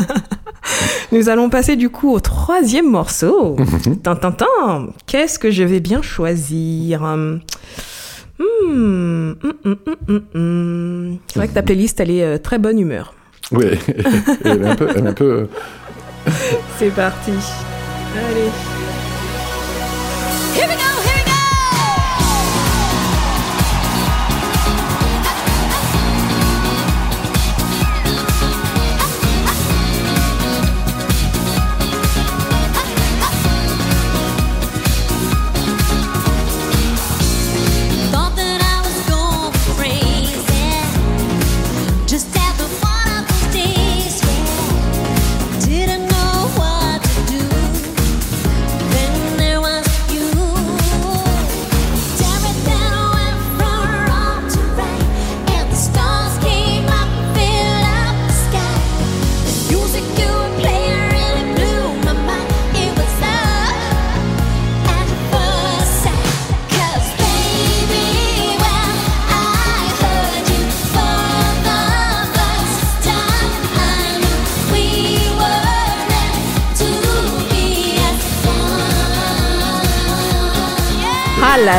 Nous 1.12 1.28
allons 1.28 1.50
passer 1.50 1.76
du 1.76 1.90
coup 1.90 2.10
au 2.12 2.20
troisième 2.20 2.90
morceau. 2.90 3.56
Mm-hmm. 3.56 4.88
Qu'est-ce 5.06 5.38
que 5.38 5.50
je 5.50 5.64
vais 5.64 5.80
bien 5.80 6.00
choisir? 6.00 7.02
Hmm, 7.02 7.40
hmm, 8.38 9.32
hmm, 10.34 11.16
C'est 11.26 11.38
vrai 11.38 11.48
que 11.48 11.54
ta 11.54 11.62
playlist, 11.62 12.00
elle 12.00 12.10
est 12.10 12.38
très 12.38 12.58
bonne 12.58 12.78
humeur. 12.78 13.14
Oui, 13.52 13.66
elle 14.44 14.62
est 14.62 14.66
un 14.66 14.76
peu... 14.76 14.88
Elle 14.96 15.04
est 15.04 15.08
un 15.08 15.12
peu... 15.12 15.48
C'est 16.78 16.90
parti. 16.90 17.32
Allez. 18.16 18.75
Here 20.56 20.66
we 20.66 20.74
go. 20.76 20.95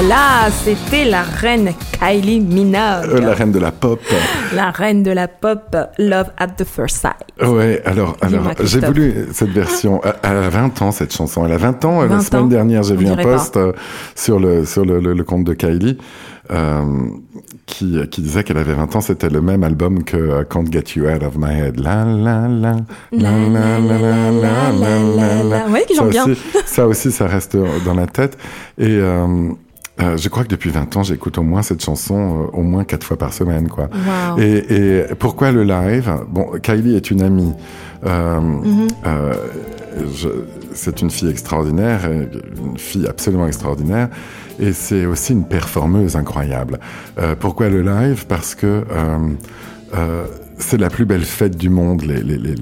Là 0.01 0.07
là, 0.07 0.51
c'était 0.51 1.05
la 1.05 1.23
reine 1.23 1.71
Kylie 1.99 2.39
Minogue. 2.39 3.09
Euh, 3.09 3.19
la 3.19 3.33
reine 3.33 3.51
de 3.51 3.59
la 3.59 3.71
pop. 3.71 3.99
La 4.53 4.71
reine 4.71 5.01
de 5.01 5.11
la 5.11 5.27
pop, 5.27 5.75
Love 5.97 6.27
at 6.37 6.49
the 6.49 6.65
First 6.65 6.97
Sight. 6.97 7.25
Ouais, 7.41 7.81
alors, 7.85 8.15
alors 8.21 8.51
j'ai 8.63 8.79
voulu 8.79 9.27
cette 9.31 9.49
version. 9.49 10.01
Elle 10.23 10.37
a 10.37 10.49
20 10.49 10.81
ans, 10.81 10.91
cette 10.91 11.13
chanson. 11.13 11.45
Elle 11.45 11.53
a 11.53 11.57
20 11.57 11.85
ans. 11.85 12.05
la 12.05 12.19
semaine 12.19 12.49
dernière, 12.49 12.83
j'ai 12.83 12.95
vu 12.95 13.07
un 13.07 13.15
post 13.15 13.57
euh, 13.57 13.71
sur, 14.15 14.39
le, 14.39 14.65
sur 14.65 14.85
le, 14.85 14.99
le, 14.99 15.23
compte 15.23 15.43
de 15.45 15.53
Kylie. 15.53 15.97
Euh, 16.49 16.83
qui, 17.65 17.99
qui 18.09 18.21
disait 18.21 18.45
qu'elle 18.45 18.57
avait 18.57 18.73
20 18.73 18.95
ans, 18.95 19.01
c'était 19.01 19.29
le 19.29 19.41
même 19.41 19.63
album 19.63 20.03
que 20.03 20.43
Can't 20.43 20.71
Get 20.71 20.95
You 20.95 21.07
Out 21.07 21.23
of 21.23 21.37
My 21.37 21.59
Head. 21.59 21.79
La 21.79 22.05
la 22.05 22.47
la 22.47 22.75
la 23.11 23.37
la 23.37 23.79
la 23.79 23.79
la 23.79 24.71
la 24.71 24.99
la 25.15 25.43
la. 25.43 25.65
Oui, 25.69 25.79
qui 25.87 25.99
bien. 26.09 26.25
Ça 26.65 26.87
aussi, 26.87 27.11
ça 27.11 27.27
reste 27.27 27.57
dans 27.85 27.93
la 27.93 28.07
tête. 28.07 28.37
Et 28.77 28.85
euh, 28.85 29.49
je 29.99 30.29
crois 30.29 30.43
que 30.43 30.49
depuis 30.49 30.69
20 30.69 30.97
ans, 30.97 31.03
j'écoute 31.03 31.37
au 31.37 31.43
moins 31.43 31.61
cette 31.61 31.83
chanson 31.83 32.15
euh, 32.15 32.57
au 32.57 32.61
moins 32.61 32.83
quatre 32.83 33.03
fois 33.03 33.17
par 33.17 33.33
semaine, 33.33 33.67
quoi. 33.67 33.89
Et, 34.37 34.75
et, 34.75 35.03
pourquoi 35.17 35.51
le 35.51 35.63
live? 35.63 36.11
Bon, 36.29 36.51
Kylie 36.61 36.95
est 36.95 37.11
une 37.11 37.21
amie. 37.21 37.53
Euh, 38.05 38.39
mm-hmm. 38.39 38.89
euh, 39.05 39.33
c'est 40.73 41.01
une 41.01 41.09
fille 41.09 41.29
extraordinaire, 41.29 42.01
une 42.11 42.77
fille 42.77 43.07
absolument 43.07 43.47
extraordinaire, 43.47 44.09
et 44.59 44.71
c'est 44.71 45.05
aussi 45.05 45.33
une 45.33 45.45
performeuse 45.45 46.15
incroyable. 46.15 46.79
Euh, 47.17 47.35
pourquoi 47.39 47.69
le 47.69 47.81
live? 47.81 48.25
Parce 48.27 48.53
que 48.53 48.83
c'est 50.57 50.77
la 50.77 50.89
plus 50.89 51.05
belle 51.05 51.23
fête 51.23 51.55
du 51.57 51.69
monde, 51.69 52.01
les, 52.03 52.21
les, 52.23 52.37
les, 52.37 52.55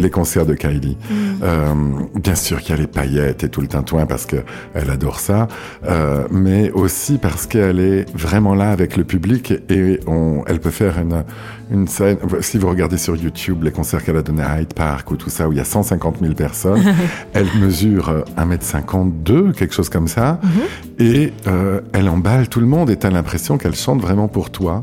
les 0.00 0.10
concerts 0.10 0.46
de 0.46 0.54
Kylie. 0.54 0.96
Mm. 0.96 1.14
Euh, 1.42 1.74
bien 2.14 2.34
sûr 2.34 2.60
qu'il 2.60 2.74
y 2.74 2.78
a 2.78 2.80
les 2.80 2.86
paillettes 2.86 3.44
et 3.44 3.48
tout 3.48 3.60
le 3.60 3.66
tintouin 3.66 4.06
parce 4.06 4.26
que 4.26 4.36
elle 4.74 4.90
adore 4.90 5.20
ça, 5.20 5.48
euh, 5.86 6.26
mais 6.30 6.70
aussi 6.70 7.18
parce 7.18 7.46
qu'elle 7.46 7.80
est 7.80 8.06
vraiment 8.16 8.54
là 8.54 8.70
avec 8.70 8.96
le 8.96 9.04
public 9.04 9.52
et 9.68 10.00
on, 10.06 10.42
elle 10.46 10.60
peut 10.60 10.70
faire 10.70 10.98
une, 10.98 11.24
une 11.70 11.88
scène. 11.88 12.18
Si 12.40 12.58
vous 12.58 12.68
regardez 12.68 12.98
sur 12.98 13.16
YouTube 13.16 13.62
les 13.62 13.72
concerts 13.72 14.04
qu'elle 14.04 14.16
a 14.16 14.22
donnés 14.22 14.42
à 14.42 14.60
Hyde 14.60 14.74
Park 14.74 15.10
ou 15.10 15.16
tout 15.16 15.30
ça, 15.30 15.48
où 15.48 15.52
il 15.52 15.58
y 15.58 15.60
a 15.60 15.64
150 15.64 16.18
000 16.20 16.34
personnes, 16.34 16.82
elle 17.32 17.48
mesure 17.60 18.24
1m52, 18.38 19.52
quelque 19.52 19.74
chose 19.74 19.88
comme 19.88 20.08
ça, 20.08 20.40
mm-hmm. 20.42 21.04
et 21.04 21.32
euh, 21.46 21.80
elle 21.92 22.08
emballe 22.08 22.48
tout 22.48 22.60
le 22.60 22.66
monde 22.66 22.90
et 22.90 22.96
t'as 22.96 23.10
l'impression 23.10 23.58
qu'elle 23.58 23.74
chante 23.74 24.00
vraiment 24.00 24.28
pour 24.28 24.50
toi. 24.50 24.82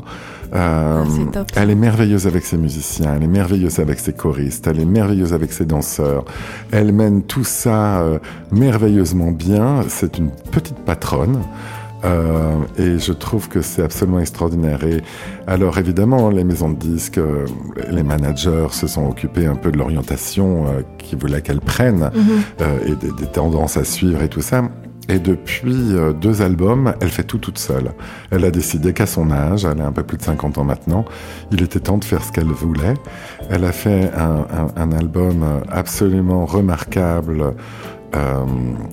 Euh, 0.54 1.04
ah, 1.34 1.44
elle 1.56 1.70
est 1.70 1.74
merveilleuse 1.74 2.26
avec 2.26 2.44
ses 2.44 2.56
musiciens, 2.56 3.14
elle 3.16 3.24
est 3.24 3.28
merveilleuse 3.28 3.78
avec 3.80 3.98
ses 3.98 4.12
choristes, 4.12 4.66
elle 4.66 4.80
est 4.80 4.86
merveilleuse 4.86 5.34
avec 5.34 5.52
ses 5.52 5.64
danseurs. 5.64 6.24
Elle 6.72 6.92
mène 6.92 7.22
tout 7.22 7.44
ça 7.44 8.00
euh, 8.00 8.18
merveilleusement 8.50 9.30
bien. 9.30 9.82
C'est 9.88 10.18
une 10.18 10.30
petite 10.50 10.78
patronne. 10.78 11.42
Euh, 12.04 12.58
et 12.78 12.98
je 12.98 13.12
trouve 13.12 13.48
que 13.48 13.60
c'est 13.60 13.82
absolument 13.82 14.20
extraordinaire. 14.20 14.84
Et 14.84 15.02
alors 15.46 15.78
évidemment, 15.78 16.30
les 16.30 16.44
maisons 16.44 16.70
de 16.70 16.76
disques, 16.76 17.18
euh, 17.18 17.46
les 17.90 18.02
managers 18.02 18.68
se 18.70 18.86
sont 18.86 19.06
occupés 19.08 19.46
un 19.46 19.56
peu 19.56 19.72
de 19.72 19.78
l'orientation 19.78 20.66
euh, 20.66 20.82
qu'ils 20.98 21.18
voulaient 21.18 21.42
qu'elle 21.42 21.60
prenne 21.60 22.10
mhm. 22.14 22.66
et 22.86 22.94
des, 22.94 23.12
des, 23.12 23.26
tendances 23.26 23.76
à 23.76 23.84
suivre 23.84 24.22
et 24.22 24.28
tout 24.28 24.42
ça. 24.42 24.62
Et 25.08 25.18
depuis 25.18 25.94
euh, 25.94 26.12
deux 26.12 26.42
albums, 26.42 26.94
elle 27.00 27.08
fait 27.08 27.24
tout 27.24 27.38
toute 27.38 27.58
seule. 27.58 27.92
Elle 28.30 28.44
a 28.44 28.50
décidé 28.50 28.92
qu'à 28.92 29.06
son 29.06 29.30
âge, 29.30 29.64
elle 29.64 29.80
a 29.80 29.86
un 29.86 29.92
peu 29.92 30.02
plus 30.02 30.18
de 30.18 30.22
50 30.22 30.58
ans 30.58 30.64
maintenant, 30.64 31.04
il 31.50 31.62
était 31.62 31.80
temps 31.80 31.98
de 31.98 32.04
faire 32.04 32.22
ce 32.22 32.30
qu'elle 32.30 32.46
voulait. 32.46 32.94
Elle 33.50 33.64
a 33.64 33.72
fait 33.72 34.10
un, 34.14 34.92
album 34.92 35.44
absolument 35.70 36.44
remarquable 36.46 37.54
euh, 38.16 38.44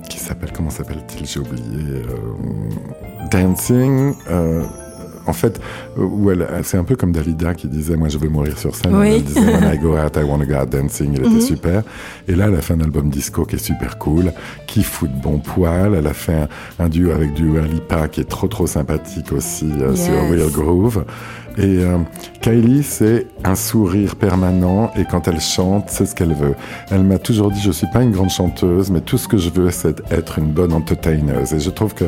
qui 0.08 0.18
s'appelle, 0.18 0.52
comment 0.52 0.70
s'appelle-t-il? 0.70 1.26
J'ai 1.26 1.40
oublié. 1.40 2.02
Euh, 2.02 3.28
Dancing. 3.30 4.14
En 5.26 5.32
fait, 5.32 5.60
où 5.96 6.30
elle, 6.30 6.46
c'est 6.62 6.76
un 6.76 6.84
peu 6.84 6.96
comme 6.96 7.12
Dalida 7.12 7.54
qui 7.54 7.68
disait, 7.68 7.96
moi 7.96 8.08
je 8.08 8.18
veux 8.18 8.28
mourir 8.28 8.58
sur 8.58 8.74
scène. 8.74 8.94
Elle 9.02 9.22
disait, 9.22 9.40
when 9.40 9.74
I 9.74 9.78
go 9.78 9.96
out, 9.98 10.16
I 10.16 10.24
want 10.24 10.40
to 10.40 10.46
go 10.46 10.54
out 10.54 10.70
dancing. 10.70 11.12
Il 11.14 11.20
était 11.20 11.28
mhm. 11.28 11.40
super. 11.40 11.82
Et 12.28 12.34
là, 12.34 12.46
elle 12.48 12.54
a 12.54 12.62
fait 12.62 12.74
un 12.74 12.80
album 12.80 13.10
disco 13.10 13.44
qui 13.44 13.56
est 13.56 13.64
super 13.64 13.98
cool, 13.98 14.32
qui 14.66 14.82
fout 14.82 15.10
de 15.10 15.22
bon 15.22 15.38
poil. 15.38 15.94
Elle 15.94 16.06
a 16.06 16.14
fait 16.14 16.48
un, 16.78 16.88
duo 16.88 17.12
avec 17.12 17.34
du 17.34 17.58
Lipa 17.60 18.08
qui 18.08 18.20
est 18.20 18.28
trop 18.28 18.48
trop 18.48 18.66
sympathique 18.66 19.32
aussi 19.32 19.70
euh, 19.80 19.94
sur 19.94 20.14
Real 20.30 20.50
Groove. 20.50 21.04
Et 21.58 21.78
euh, 21.78 21.98
Kylie, 22.42 22.82
c'est 22.82 23.26
un 23.44 23.54
sourire 23.54 24.16
permanent 24.16 24.90
et 24.96 25.04
quand 25.04 25.26
elle 25.26 25.40
chante, 25.40 25.86
c'est 25.88 26.04
ce 26.04 26.14
qu'elle 26.14 26.34
veut. 26.34 26.54
Elle 26.90 27.02
m'a 27.02 27.18
toujours 27.18 27.50
dit, 27.50 27.60
je 27.60 27.70
suis 27.70 27.86
pas 27.92 28.02
une 28.02 28.12
grande 28.12 28.30
chanteuse, 28.30 28.90
mais 28.90 29.00
tout 29.00 29.16
ce 29.16 29.26
que 29.26 29.38
je 29.38 29.48
veux, 29.48 29.70
c'est 29.70 30.02
être 30.10 30.38
une 30.38 30.52
bonne 30.52 30.72
entertaineuse. 30.72 31.54
Et 31.54 31.60
je 31.60 31.70
trouve 31.70 31.94
que 31.94 32.04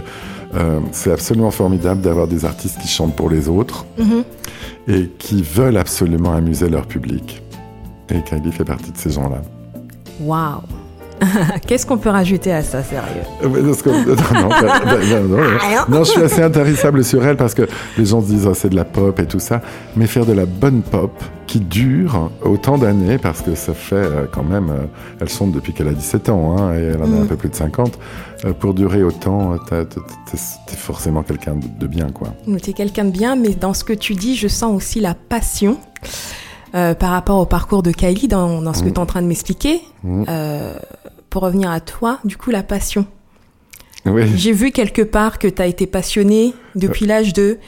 euh, 0.54 0.80
c'est 0.92 1.12
absolument 1.12 1.50
formidable 1.50 2.02
d'avoir 2.02 2.28
des 2.28 2.44
artistes 2.44 2.78
qui 2.78 2.88
chantent 2.88 3.16
pour 3.16 3.30
les 3.30 3.48
autres 3.48 3.86
mhm. 3.98 4.24
et 4.86 5.10
qui 5.18 5.42
veulent 5.42 5.78
absolument 5.78 6.32
amuser 6.34 6.68
leur 6.68 6.86
public. 6.86 7.42
Et 8.10 8.22
Kylie 8.22 8.52
fait 8.52 8.64
partie 8.64 8.92
de 8.92 8.98
ces 8.98 9.10
gens-là. 9.10 9.40
Waouh 10.20 10.62
Qu'est-ce 11.66 11.86
qu'on 11.86 11.98
peut 11.98 12.10
rajouter 12.10 12.52
à 12.52 12.62
ça, 12.62 12.82
sérieux? 12.82 13.22
Non, 15.88 16.04
je 16.04 16.10
suis 16.10 16.22
assez 16.22 16.42
intarissable 16.42 17.04
sur 17.04 17.24
elle 17.24 17.36
parce 17.36 17.54
que 17.54 17.68
les 17.96 18.06
gens 18.06 18.20
se 18.20 18.26
disent 18.26 18.46
oh, 18.46 18.54
c'est 18.54 18.68
de 18.68 18.76
la 18.76 18.84
pop 18.84 19.18
et 19.18 19.26
tout 19.26 19.40
ça, 19.40 19.60
mais 19.96 20.06
faire 20.06 20.26
de 20.26 20.32
la 20.32 20.46
bonne 20.46 20.82
pop 20.82 21.12
qui 21.48 21.60
dure 21.60 22.30
autant 22.42 22.78
d'années 22.78 23.18
parce 23.18 23.40
que 23.40 23.54
ça 23.54 23.72
fait 23.72 23.96
euh, 23.96 24.26
quand 24.30 24.44
même, 24.44 24.68
euh, 24.68 24.84
elle 25.20 25.28
chante 25.28 25.50
depuis 25.50 25.72
qu'elle 25.72 25.88
a 25.88 25.92
17 25.92 26.28
ans 26.28 26.56
hein, 26.56 26.74
et 26.74 26.82
elle 26.82 27.02
en 27.02 27.10
a 27.12 27.16
un 27.16 27.24
mm. 27.24 27.28
peu 27.28 27.36
plus 27.36 27.48
de 27.48 27.54
50. 27.54 27.98
Euh, 28.44 28.52
pour 28.52 28.74
durer 28.74 29.02
autant, 29.02 29.56
t'es 29.68 30.76
forcément 30.76 31.22
quelqu'un 31.22 31.56
de 31.56 31.86
bien, 31.86 32.10
quoi. 32.10 32.28
T'es 32.62 32.74
quelqu'un 32.74 33.06
de 33.06 33.10
bien, 33.10 33.34
mais 33.34 33.50
dans 33.50 33.74
ce 33.74 33.82
que 33.82 33.94
tu 33.94 34.14
dis, 34.14 34.36
je 34.36 34.46
sens 34.46 34.76
aussi 34.76 35.00
la 35.00 35.14
passion. 35.14 35.78
par 36.72 37.10
rapport 37.10 37.38
au 37.38 37.46
parcours 37.46 37.82
de 37.82 37.90
Kylie, 37.90 38.28
dans, 38.28 38.60
dans 38.60 38.74
ce 38.74 38.82
que 38.82 38.90
mm. 38.90 38.92
tu 38.92 38.96
es 38.96 39.00
en 39.00 39.06
train 39.06 39.22
de 39.22 39.26
m'expliquer. 39.26 39.80
Mm. 40.04 40.24
Euh, 40.28 40.74
pour 41.30 41.42
revenir 41.42 41.70
à 41.70 41.80
toi, 41.80 42.20
du 42.24 42.36
coup, 42.36 42.50
la 42.50 42.62
passion. 42.62 43.06
Oui. 44.06 44.22
J'ai 44.36 44.52
vu 44.52 44.70
quelque 44.70 45.02
part 45.02 45.38
que 45.38 45.48
tu 45.48 45.60
as 45.60 45.66
été 45.66 45.86
passionné 45.86 46.54
depuis 46.74 47.06
l'âge 47.06 47.32
de 47.32 47.58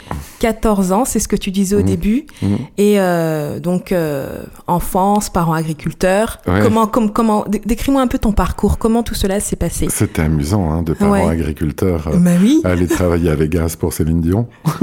14 0.40 0.92
ans, 0.92 1.04
c'est 1.04 1.18
ce 1.18 1.28
que 1.28 1.36
tu 1.36 1.50
disais 1.50 1.76
au 1.76 1.80
mmh. 1.80 1.84
début. 1.84 2.26
Mmh. 2.42 2.54
Et 2.78 3.00
euh, 3.00 3.60
donc, 3.60 3.92
euh, 3.92 4.42
enfance, 4.66 5.30
parents 5.30 5.52
agriculteurs. 5.52 6.38
Comment, 6.44 6.86
comment, 6.86 7.44
décris-moi 7.48 8.02
un 8.02 8.06
peu 8.06 8.18
ton 8.18 8.32
parcours. 8.32 8.78
Comment 8.78 9.02
tout 9.02 9.14
cela 9.14 9.40
s'est 9.40 9.56
passé? 9.56 9.88
C'était 9.90 10.22
amusant, 10.22 10.70
hein, 10.70 10.82
de 10.82 10.92
parents 10.92 11.28
agriculteurs 11.28 12.08
euh, 12.08 12.16
bah 12.16 12.30
oui. 12.40 12.60
aller 12.64 12.86
travailler 12.86 13.30
à 13.30 13.34
Vegas 13.34 13.76
pour 13.78 13.92
Céline 13.92 14.20
Dion. 14.20 14.46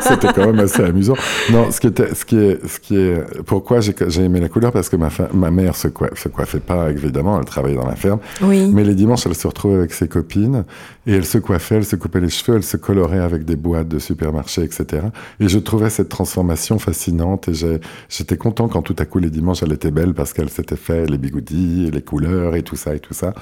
C'était 0.00 0.32
quand 0.32 0.46
même 0.46 0.60
assez 0.60 0.82
amusant. 0.82 1.14
Non, 1.50 1.70
ce 1.70 1.80
qui 1.80 1.86
était, 1.86 2.14
ce 2.14 2.24
qui 2.24 2.36
est, 2.36 2.66
ce 2.66 2.80
qui 2.80 2.96
est, 2.96 3.42
pourquoi 3.44 3.80
j'ai 3.80 4.22
aimé 4.22 4.40
la 4.40 4.48
couleur? 4.48 4.72
Parce 4.72 4.88
que 4.88 4.96
ma, 4.96 5.08
ma 5.32 5.50
mère 5.50 5.76
se, 5.76 5.88
se 6.14 6.28
coiffait 6.28 6.60
pas, 6.60 6.90
évidemment, 6.90 7.38
elle 7.38 7.44
travaillait 7.44 7.76
dans 7.76 7.86
la 7.86 7.96
ferme. 7.96 8.20
Oui. 8.42 8.70
Mais 8.72 8.84
les 8.84 8.94
dimanches, 8.94 9.26
elle 9.26 9.34
se 9.34 9.46
retrouvait 9.46 9.76
avec 9.76 9.92
ses 9.92 10.08
copines 10.08 10.64
et 11.06 11.14
elle 11.14 11.26
se 11.26 11.38
coiffait, 11.38 11.76
elle 11.76 11.84
se 11.84 11.96
coupait 11.96 12.20
les 12.20 12.28
cheveux, 12.28 12.56
elle 12.56 12.62
se 12.62 12.76
colorait 12.76 13.18
avec 13.18 13.39
des 13.44 13.56
boîtes 13.56 13.88
de 13.88 13.98
supermarché, 13.98 14.62
etc. 14.62 15.06
Et 15.40 15.48
je 15.48 15.58
trouvais 15.58 15.90
cette 15.90 16.08
transformation 16.08 16.78
fascinante 16.78 17.48
et 17.48 17.80
j'étais 18.08 18.36
content 18.36 18.68
quand 18.68 18.82
tout 18.82 18.96
à 18.98 19.04
coup 19.04 19.18
les 19.18 19.30
dimanches 19.30 19.62
elle 19.62 19.72
était 19.72 19.90
belle 19.90 20.14
parce 20.14 20.32
qu'elle 20.32 20.50
s'était 20.50 20.76
fait 20.76 21.06
les 21.06 21.18
bigoudis, 21.18 21.90
les 21.90 22.02
couleurs 22.02 22.56
et 22.56 22.62
tout 22.62 22.76
ça 22.76 22.94
et 22.94 23.00
tout 23.00 23.14
ça. 23.14 23.34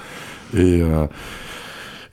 Et 0.54 0.82
euh, 0.82 1.06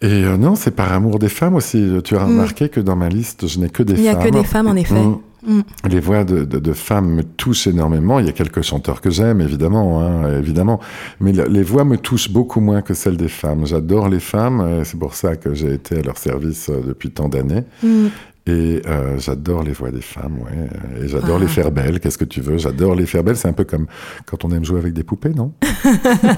et 0.02 0.26
euh, 0.26 0.38
non, 0.38 0.56
c'est 0.56 0.72
par 0.72 0.92
amour 0.92 1.20
des 1.20 1.30
femmes 1.30 1.56
aussi. 1.56 1.90
Tu 2.04 2.16
as 2.16 2.20
mm. 2.20 2.28
remarqué 2.28 2.70
que 2.70 2.80
dans 2.80 2.96
ma 2.96 3.10
liste, 3.10 3.48
je 3.48 3.60
n'ai 3.60 3.70
que 3.70 3.82
des 3.82 3.96
femmes. 3.96 4.04
Il 4.04 4.10
n'y 4.10 4.10
a 4.10 4.16
que 4.16 4.30
des 4.30 4.44
femmes, 4.44 4.68
en 4.68 4.76
effet. 4.76 4.94
Mm. 4.94 5.18
Mm. 5.46 5.62
Les 5.90 6.00
voix 6.00 6.24
de, 6.24 6.74
femmes 6.74 7.10
me 7.14 7.24
touchent 7.24 7.68
énormément. 7.68 8.20
Il 8.20 8.26
y 8.26 8.30
a 8.30 8.34
quelques 8.34 8.62
chanteurs 8.62 9.02
que 9.02 9.10
j'aime, 9.10 9.42
évidemment, 9.42 10.02
hein, 10.02 10.38
évidemment. 10.38 10.80
Mais 11.20 11.32
les 11.32 11.64
voix 11.64 11.86
me 11.86 11.98
touchent 11.98 12.32
beaucoup 12.32 12.60
moins 12.60 12.82
que 12.82 12.94
celles 12.94 13.18
des 13.18 13.28
femmes. 13.28 13.66
J'adore 13.66 14.10
les 14.10 14.20
femmes. 14.20 14.84
C'est 14.84 15.00
pour 15.00 15.16
ça 15.16 15.36
que 15.36 15.54
j'ai 15.54 15.74
été 15.74 16.00
à 16.00 16.02
leur 16.02 16.18
service 16.18 16.70
euh, 16.70 16.82
depuis 16.86 17.12
tant 17.12 17.30
d'années. 17.30 17.64
Mm. 17.84 18.08
Et 18.48 18.80
euh, 18.86 19.18
j'adore 19.18 19.64
les 19.64 19.72
voix 19.72 19.90
des 19.90 20.02
femmes, 20.02 20.38
ouais. 20.38 21.04
Et 21.04 21.08
j'adore 21.08 21.40
les 21.40 21.48
ah. 21.48 21.50
faire 21.50 21.72
belles. 21.72 22.00
Qu'est-ce 22.00 22.20
que 22.20 22.26
tu 22.26 22.42
veux? 22.42 22.60
J'adore 22.60 22.94
les 22.94 23.08
faire 23.08 23.24
belles. 23.24 23.38
C'est 23.38 23.48
un 23.48 23.54
peu 23.54 23.64
comme 23.64 23.88
quand 24.28 24.46
on 24.46 24.52
aime 24.52 24.64
jouer 24.64 24.78
avec 24.78 24.94
des 24.94 25.04
poupées, 25.04 25.34
non? 25.36 25.54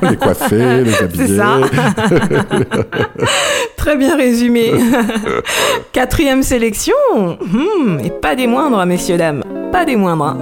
Les 0.10 0.16
coiffer, 0.16 0.84
les 0.84 0.96
habiller. 1.04 1.38
Ça. 1.38 1.58
Très 3.78 3.98
bien 3.98 4.16
résumé. 4.16 4.72
Quatrième 5.92 6.44
sélection. 6.44 6.94
Hmm, 7.18 8.00
et 8.04 8.12
pas 8.12 8.36
des 8.36 8.48
moindres, 8.48 8.86
messieurs, 8.86 9.18
dames. 9.18 9.44
Pas 9.72 9.84
des 9.84 9.98
moindres. 9.98 10.38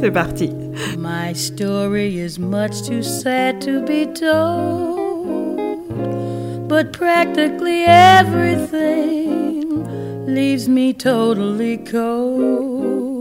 C'est 0.00 0.10
parti. 0.10 0.50
My 0.98 1.34
story 1.34 2.18
is 2.18 2.38
much 2.38 2.82
too 2.88 3.02
sad 3.02 3.60
to 3.60 3.84
be 3.84 4.06
told. 4.12 5.58
But 6.68 6.92
practically 6.92 7.84
everything 7.86 9.39
leaves 10.34 10.68
me 10.68 10.92
totally 10.92 11.76
cold. 11.78 13.20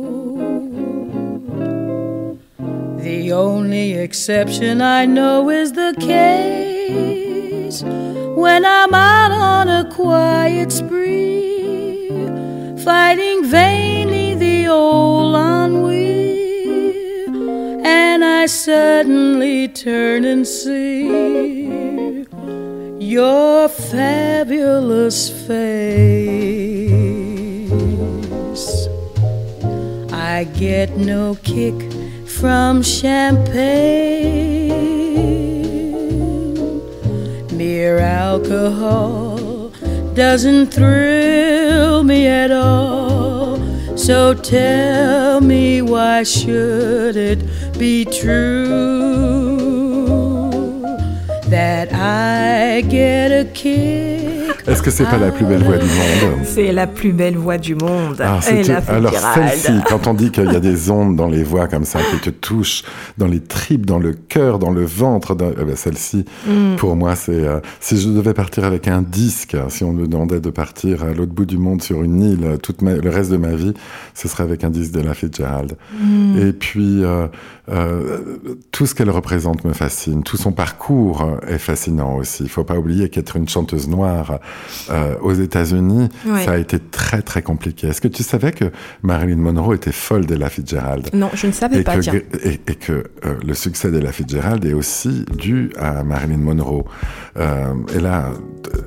The 2.99 3.31
only 3.31 3.93
exception 3.93 4.81
I 4.81 5.05
know 5.05 5.49
is 5.49 5.71
the 5.73 5.95
case 5.99 7.81
when 8.35 8.65
I'm 8.65 8.93
out 8.93 9.31
on 9.31 9.67
a 9.67 9.89
quiet 9.91 10.71
spree, 10.71 12.09
fighting 12.83 13.45
vainly 13.45 14.35
the 14.35 14.67
old 14.67 15.35
ennui, 15.35 17.25
and 17.83 18.23
I 18.23 18.45
suddenly 18.45 19.67
turn 19.67 20.25
and 20.25 20.47
see 20.47 22.25
your 22.99 23.67
fabulous 23.69 25.29
face. 25.47 26.88
I 30.37 30.43
get 30.43 30.97
no 30.97 31.35
kick 31.43 31.73
from 32.25 32.83
champagne. 32.83 33.49
Mere 37.57 37.99
alcohol 37.99 39.71
doesn't 40.13 40.67
thrill 40.67 42.03
me 42.03 42.27
at 42.27 42.51
all. 42.51 43.57
So 43.97 44.33
tell 44.33 45.41
me, 45.41 45.81
why 45.81 46.23
should 46.23 47.15
it 47.15 47.39
be 47.77 48.05
true? 48.05 49.29
that 51.49 51.91
I 51.91 52.81
get 52.81 53.31
a 53.31 53.45
kick. 53.53 54.58
Est-ce 54.69 54.83
que 54.83 54.91
c'est 54.91 55.05
pas 55.05 55.17
la 55.17 55.31
plus 55.31 55.45
belle 55.45 55.63
voix 55.63 55.77
du 55.77 55.85
monde 55.85 56.43
C'est 56.43 56.71
la 56.71 56.87
plus 56.87 57.11
belle 57.11 57.37
voix 57.37 57.57
du 57.57 57.75
monde. 57.75 58.17
Ah, 58.19 58.39
alors 58.87 59.13
celle-ci, 59.13 59.71
quand 59.87 60.07
on 60.07 60.13
dit 60.13 60.31
qu'il 60.31 60.51
y 60.51 60.55
a 60.55 60.59
des 60.59 60.91
ondes 60.91 61.15
dans 61.15 61.27
les 61.27 61.43
voix 61.43 61.67
comme 61.67 61.85
ça 61.85 61.99
qui 62.11 62.19
te 62.19 62.29
touchent 62.29 62.83
dans 63.17 63.27
les 63.27 63.39
tripes, 63.39 63.85
dans 63.85 63.99
le 63.99 64.13
cœur, 64.13 64.59
dans 64.59 64.71
le 64.71 64.85
ventre, 64.85 65.35
eh 65.39 65.63
ben, 65.63 65.75
celle-ci, 65.75 66.25
mm. 66.47 66.75
pour 66.77 66.95
moi, 66.95 67.15
c'est 67.15 67.31
euh, 67.31 67.59
si 67.79 67.99
je 67.99 68.09
devais 68.09 68.33
partir 68.33 68.63
avec 68.63 68.87
un 68.87 69.01
disque, 69.01 69.57
si 69.69 69.83
on 69.83 69.93
me 69.93 70.07
demandait 70.07 70.39
de 70.39 70.49
partir 70.49 71.03
à 71.03 71.13
l'autre 71.13 71.33
bout 71.33 71.45
du 71.45 71.57
monde 71.57 71.81
sur 71.81 72.03
une 72.03 72.21
île 72.21 72.43
euh, 72.43 73.01
le 73.01 73.09
reste 73.09 73.31
de 73.31 73.37
ma 73.37 73.55
vie, 73.55 73.73
ce 74.13 74.27
serait 74.27 74.43
avec 74.43 74.63
un 74.63 74.69
disque 74.69 74.91
de 74.91 75.01
la 75.01 75.13
Fitzgerald. 75.13 75.75
Mm. 75.99 76.37
Et 76.39 76.53
puis 76.53 77.03
euh, 77.03 77.27
tout 78.71 78.85
ce 78.85 78.95
qu'elle 78.95 79.09
représente 79.09 79.63
me 79.63 79.73
fascine, 79.73 80.23
tout 80.23 80.37
son 80.37 80.51
parcours 80.51 81.39
est 81.47 81.57
fascinant 81.57 82.15
aussi. 82.15 82.43
Il 82.43 82.49
faut 82.49 82.63
pas 82.63 82.77
oublier 82.77 83.09
qu'être 83.09 83.35
une 83.35 83.47
chanteuse 83.47 83.87
noire 83.87 84.39
euh, 84.89 85.15
aux 85.21 85.33
États-Unis, 85.33 86.09
ça 86.45 86.51
a 86.51 86.57
été 86.57 86.79
très 86.79 87.21
très 87.21 87.41
compliqué. 87.41 87.87
Est-ce 87.87 88.01
que 88.01 88.07
tu 88.07 88.23
savais 88.23 88.51
que 88.51 88.65
Marilyn 89.03 89.37
Monroe 89.37 89.75
était 89.75 89.91
folle 89.91 90.25
d'Ella 90.25 90.49
Fitzgerald 90.49 91.09
Non, 91.13 91.29
je 91.33 91.47
ne 91.47 91.51
savais 91.51 91.83
pas. 91.83 91.97
Que, 91.97 92.17
et, 92.17 92.59
et, 92.67 92.75
que 92.75 92.91
euh, 93.25 93.35
le 93.45 93.53
succès 93.53 93.91
d'Ella 93.91 94.11
Fitzgerald 94.11 94.63
est 94.65 94.73
aussi 94.73 95.25
dû 95.37 95.71
à 95.77 96.03
Marilyn 96.03 96.37
Monroe. 96.37 96.85
Euh, 97.37 97.73
Ella 97.95 98.31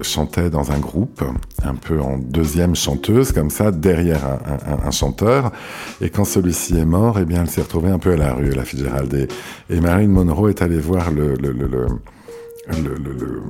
chantait 0.02 0.50
dans 0.50 0.72
un 0.72 0.78
groupe, 0.78 1.22
un 1.64 1.74
peu 1.74 2.00
en 2.00 2.18
deuxième 2.18 2.74
chanteuse 2.76 3.32
comme 3.32 3.50
ça, 3.50 3.70
derrière 3.70 4.24
un, 4.24 4.72
un, 4.72 4.88
un 4.88 4.90
chanteur. 4.90 5.52
Et 6.00 6.10
quand 6.10 6.24
celui-ci 6.24 6.76
est 6.78 6.84
mort, 6.84 7.18
eh 7.20 7.24
bien, 7.24 7.42
elle 7.42 7.50
s'est 7.50 7.62
retrouvée 7.62 7.90
un 7.90 7.98
peu 7.98 8.12
à 8.12 8.16
la 8.16 8.34
rue, 8.34 8.50
Ella 8.50 8.64
Fitzgerald. 8.64 9.12
Et, 9.14 9.28
et 9.74 9.80
Marilyn 9.80 10.08
Monroe 10.08 10.50
est 10.50 10.62
allée 10.62 10.78
voir 10.80 11.10
le, 11.10 11.34
le, 11.34 11.52
le, 11.52 11.66
le 11.66 11.86
le, 12.68 12.94
le, 12.94 13.42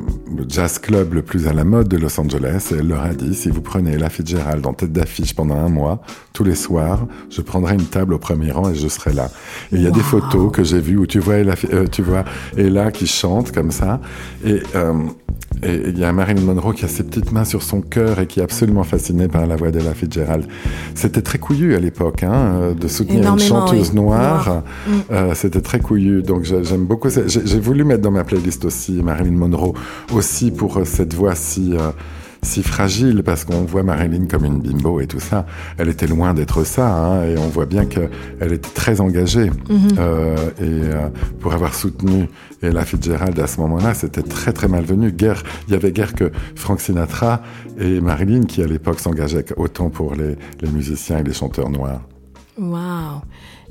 jazz 0.49 0.79
club 0.79 1.15
le 1.15 1.23
plus 1.23 1.47
à 1.47 1.53
la 1.53 1.65
mode 1.65 1.89
de 1.89 1.97
Los 1.97 2.19
Angeles 2.19 2.71
et 2.73 2.79
elle 2.79 2.89
leur 2.89 3.03
a 3.03 3.11
dit 3.11 3.35
si 3.35 3.51
vous 3.51 3.61
prenez 3.61 3.97
la 3.99 4.09
Fitzgerald 4.09 4.67
en 4.67 4.73
tête 4.73 4.93
d'affiche 4.93 5.35
pendant 5.35 5.57
un 5.57 5.69
mois, 5.69 6.01
tous 6.33 6.45
les 6.45 6.55
soirs, 6.55 7.07
je 7.31 7.43
prendrai 7.43 7.75
une 7.75 7.85
table 7.85 8.15
au 8.15 8.19
premier 8.19 8.51
rang 8.51 8.71
et 8.71 8.75
je 8.75 8.89
serai 8.89 9.13
là. 9.13 9.31
Et 9.73 9.77
il 9.77 9.83
y 9.83 9.87
a 9.87 9.91
des 9.91 10.01
photos 10.01 10.51
que 10.51 10.65
j'ai 10.65 10.81
vues 10.81 10.97
où 10.97 11.07
tu 11.07 11.21
vois, 11.21 11.37
Ella, 11.37 11.55
euh, 11.73 11.87
tu 11.87 12.03
vois 12.03 12.25
Ella 12.57 12.91
qui 12.91 13.07
chante 13.07 13.53
comme 13.53 13.71
ça. 13.71 14.01
Et 14.45 14.63
euh, 14.75 14.95
et 15.63 15.83
il 15.89 15.99
y 15.99 16.05
a 16.05 16.13
Marilyn 16.13 16.43
Monroe 16.43 16.73
qui 16.73 16.85
a 16.85 16.89
ses 16.89 17.05
petites 17.05 17.31
mains 17.33 17.45
sur 17.45 17.63
son 17.63 17.81
cœur 17.81 18.19
et 18.19 18.27
qui 18.27 18.41
est 18.41 18.43
absolument 18.43 18.83
fascinée 18.83 19.29
par 19.29 19.47
la 19.47 19.57
voix 19.57 19.71
d'Ella 19.71 19.95
Fitzgerald. 19.95 20.47
C'était 20.95 21.23
très 21.23 21.39
couillu 21.39 21.75
à 21.75 21.81
l'époque, 21.81 22.25
hein, 22.25 22.33
euh, 22.35 22.75
de 22.75 22.89
soutenir 22.89 23.33
une 23.33 23.39
chanteuse 23.39 23.93
noire. 23.93 24.63
Euh, 25.11 25.35
C'était 25.35 25.61
très 25.61 25.81
couillu. 25.81 26.23
Donc 26.23 26.45
j'aime 26.45 26.85
beaucoup. 26.85 27.09
J'ai 27.09 27.61
voulu 27.61 27.85
mettre 27.85 28.03
dans 28.03 28.11
ma 28.11 28.25
playlist 28.25 28.65
aussi 28.65 28.93
Marilyn 29.03 29.37
Monroe, 29.37 29.75
aussi 30.13 30.51
pour 30.51 30.79
euh, 30.79 30.85
cette 30.85 31.15
voix 31.15 31.35
si... 31.35 31.75
Euh, 31.75 31.91
si 32.45 32.63
fragile 32.63 33.23
parce 33.23 33.45
qu'on 33.45 33.63
voit 33.63 33.83
Marilyn 33.85 34.27
comme 34.27 34.45
une 34.45 34.61
bimbo 34.61 35.01
et 35.01 35.07
tout 35.07 35.21
ça. 35.21 35.47
Elle 35.79 35.89
était 35.89 36.09
loin 36.09 36.35
d'être 36.35 36.65
ça 36.65 36.93
hein, 36.93 37.25
et 37.25 37.39
on 37.39 37.49
voit 37.49 37.67
bien 37.67 37.87
qu'elle 37.87 38.53
était 38.53 38.71
très 38.75 39.01
engagée. 39.01 39.51
Mhm. 39.69 39.89
euh, 39.99 40.37
et 40.59 40.63
euh, 40.63 41.09
pour 41.41 41.55
avoir 41.55 41.75
soutenu 41.75 42.29
Ella 42.61 42.85
Fitzgerald 42.85 43.39
à 43.39 43.47
ce 43.47 43.61
moment-là, 43.61 43.95
c'était 43.95 44.23
très 44.23 44.53
très 44.53 44.69
malvenu. 44.69 45.13
Guerre, 45.13 45.43
il 45.69 45.73
y 45.73 45.77
avait 45.77 45.93
guère 45.93 46.15
que 46.15 46.33
Frank 46.57 46.81
Sinatra 46.81 47.43
et 47.79 48.01
Marilyn 48.01 48.43
qui 48.43 48.63
à 48.63 48.67
l'époque 48.67 48.99
s'engageaient 48.99 49.47
autant 49.57 49.91
pour 49.91 50.15
les, 50.15 50.37
les 50.61 50.71
musiciens 50.71 51.19
et 51.19 51.25
les 51.25 51.33
chanteurs 51.33 51.71
noirs. 51.71 52.03
Waouh 52.59 53.23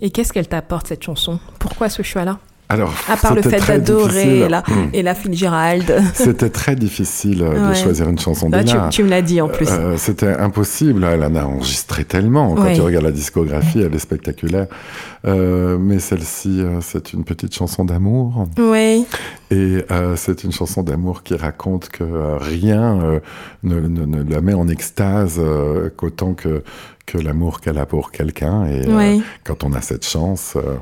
Et 0.01 0.09
qu'est-ce 0.09 0.33
qu'elle 0.33 0.47
t'apporte 0.47 0.87
cette 0.87 1.03
chanson? 1.03 1.39
Pourquoi 1.59 1.89
ce 1.89 2.03
choix-là? 2.03 2.39
Alors, 2.71 2.93
à 3.09 3.17
part 3.17 3.35
le 3.35 3.41
fait 3.41 3.67
d'adorer 3.67 4.47
la, 4.47 4.61
hmm. 4.61 4.89
et 4.93 5.03
la 5.03 5.13
Gérald. 5.29 6.01
C'était 6.13 6.49
très 6.49 6.77
difficile 6.77 7.43
euh, 7.43 7.69
de 7.69 7.73
choisir 7.73 8.09
une 8.09 8.17
chanson 8.17 8.49
bah, 8.49 8.63
tu, 8.63 8.77
tu, 8.91 9.03
me 9.03 9.09
l'as 9.09 9.21
dit 9.21 9.41
en 9.41 9.49
plus. 9.49 9.67
Euh, 9.69 9.97
c'était 9.97 10.33
impossible. 10.33 11.03
Elle 11.03 11.23
en 11.25 11.35
a 11.35 11.43
enregistré 11.43 12.05
tellement. 12.05 12.55
Quand 12.55 12.73
tu 12.73 12.79
regardes 12.79 13.03
la 13.03 13.11
discographie, 13.11 13.81
elle 13.81 13.93
est 13.93 13.99
spectaculaire. 13.99 14.67
Euh, 15.27 15.77
mais 15.77 15.99
celle-ci, 15.99 16.63
c'est 16.79 17.11
une 17.11 17.25
petite 17.25 17.53
chanson 17.53 17.83
d'amour. 17.83 18.47
Oui. 18.57 19.05
Et 19.51 19.83
euh, 19.91 20.15
c'est 20.15 20.45
une 20.45 20.53
chanson 20.53 20.81
d'amour 20.81 21.23
qui 21.23 21.35
raconte 21.35 21.89
que 21.89 22.05
euh, 22.05 22.37
rien 22.37 23.01
euh, 23.01 23.19
ne, 23.63 23.81
ne, 23.81 24.05
ne, 24.05 24.23
la 24.23 24.39
met 24.39 24.53
en 24.53 24.69
extase 24.69 25.39
euh, 25.39 25.89
qu'autant 25.95 26.33
que 26.33 26.63
que 27.05 27.17
l'amour 27.17 27.61
qu'elle 27.61 27.77
a 27.77 27.85
pour 27.85 28.11
quelqu'un. 28.11 28.65
Et 28.65 28.87
euh, 28.87 29.17
quand 29.43 29.63
on 29.63 29.73
a 29.73 29.81
cette 29.81 30.05
chance, 30.05 30.53
euh, 30.55 30.75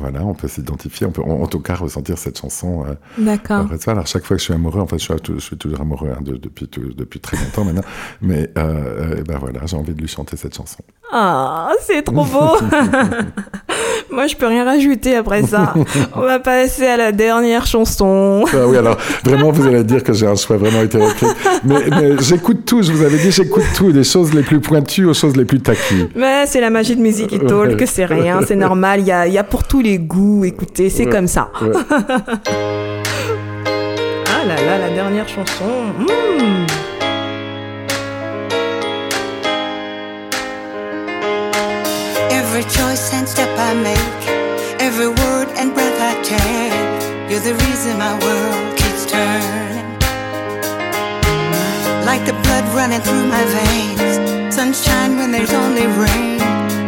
voilà, 0.00 0.24
on 0.24 0.34
peut 0.34 0.48
s'identifier, 0.48 1.06
on 1.06 1.10
peut 1.10 1.22
en, 1.22 1.46
tout 1.46 1.60
cas 1.60 1.74
ressentir 1.74 2.18
cette 2.18 2.38
chanson. 2.38 2.84
Euh, 2.86 2.94
D'accord. 3.18 3.66
Alors 3.86 4.06
chaque 4.06 4.24
fois 4.24 4.36
que 4.36 4.40
je 4.40 4.44
suis 4.44 4.54
amoureux, 4.54 4.80
en 4.80 4.86
fait, 4.86 4.98
je 4.98 5.04
suis, 5.04 5.14
je 5.34 5.40
suis 5.40 5.56
toujours 5.56 5.80
amoureux 5.80 6.10
hein, 6.16 6.22
de, 6.22 6.36
depuis, 6.36 6.68
depuis 6.96 7.20
très 7.20 7.36
longtemps 7.36 7.64
maintenant. 7.64 7.82
Mais 8.22 8.44
et 8.44 9.22
ben 9.22 9.38
voilà, 9.38 9.60
j'ai 9.66 9.76
envie 9.76 9.94
de 9.94 10.00
lui 10.00 10.08
chanter 10.08 10.36
cette 10.36 10.56
chanson. 10.56 10.82
Ah, 11.12 11.70
c'est 11.80 12.02
trop 12.02 12.24
beau. 12.24 12.56
Moi, 14.10 14.26
je 14.26 14.36
peux 14.36 14.46
rien 14.46 14.64
rajouter 14.64 15.16
après 15.16 15.42
ça. 15.42 15.74
On 16.14 16.20
va 16.20 16.38
passer 16.38 16.86
à 16.86 16.96
la 16.96 17.12
dernière 17.12 17.66
chanson. 17.66 18.44
Ah 18.52 18.66
oui, 18.66 18.76
alors 18.76 18.96
vraiment, 19.24 19.50
vous 19.50 19.66
allez 19.66 19.84
dire 19.84 20.02
que 20.02 20.12
j'ai 20.12 20.26
un 20.26 20.36
choix 20.36 20.56
vraiment 20.56 20.82
hétéroclite. 20.82 21.36
Mais, 21.64 21.84
mais 21.90 22.18
j'écoute 22.20 22.64
tout. 22.64 22.82
Je 22.82 22.92
vous 22.92 23.04
avais 23.04 23.18
dit, 23.18 23.30
j'écoute 23.30 23.64
tout, 23.76 23.92
des 23.92 24.04
choses 24.04 24.34
les 24.34 24.42
plus 24.42 24.60
pointues 24.60 25.06
aux 25.06 25.14
choses 25.14 25.33
les 25.36 25.44
plus 25.44 25.60
taquilles. 25.60 26.08
Mais 26.16 26.46
c'est 26.46 26.60
la 26.60 26.70
magie 26.70 26.96
de 26.96 27.00
musique 27.02 27.32
et 27.32 27.38
talk, 27.38 27.76
que 27.76 27.86
c'est 27.86 28.04
rien, 28.04 28.40
c'est 28.46 28.56
normal. 28.56 29.00
Il 29.00 29.06
y 29.06 29.12
a, 29.12 29.26
y 29.26 29.38
a, 29.38 29.44
pour 29.44 29.64
tous 29.64 29.80
les 29.80 29.98
goûts. 29.98 30.44
Écoutez, 30.44 30.90
c'est 30.90 31.06
comme 31.06 31.28
ça. 31.28 31.50
ah 31.60 31.64
là 34.46 34.56
là, 34.56 34.78
la 34.78 34.90
dernière 34.94 35.28
chanson. 35.28 35.64
Mmh. 35.98 36.66
Every 42.30 42.62
choice 42.70 43.12
and 43.12 43.26
step 43.28 43.48
I 43.58 43.74
make, 43.74 44.80
every 44.80 45.08
word 45.08 45.48
and 45.58 45.74
breath 45.74 46.00
I 46.00 46.14
take, 46.22 47.30
you're 47.30 47.40
the 47.40 47.54
reason 47.66 47.98
my 47.98 48.14
world 48.22 48.76
keeps 48.76 49.06
turning. 49.10 49.84
Like 52.06 52.24
the 52.26 52.34
blood 52.44 52.64
running 52.74 53.00
through 53.00 53.26
my 53.26 53.44
veins, 53.56 54.13
sunshine 54.54 55.16
when 55.16 55.32
there's 55.32 55.52
only 55.52 55.84
rain, 55.84 56.38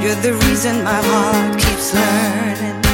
you're 0.00 0.14
the 0.22 0.38
reason 0.46 0.84
my 0.84 1.02
heart 1.02 1.58
keeps 1.58 1.92
learning. 1.92 2.85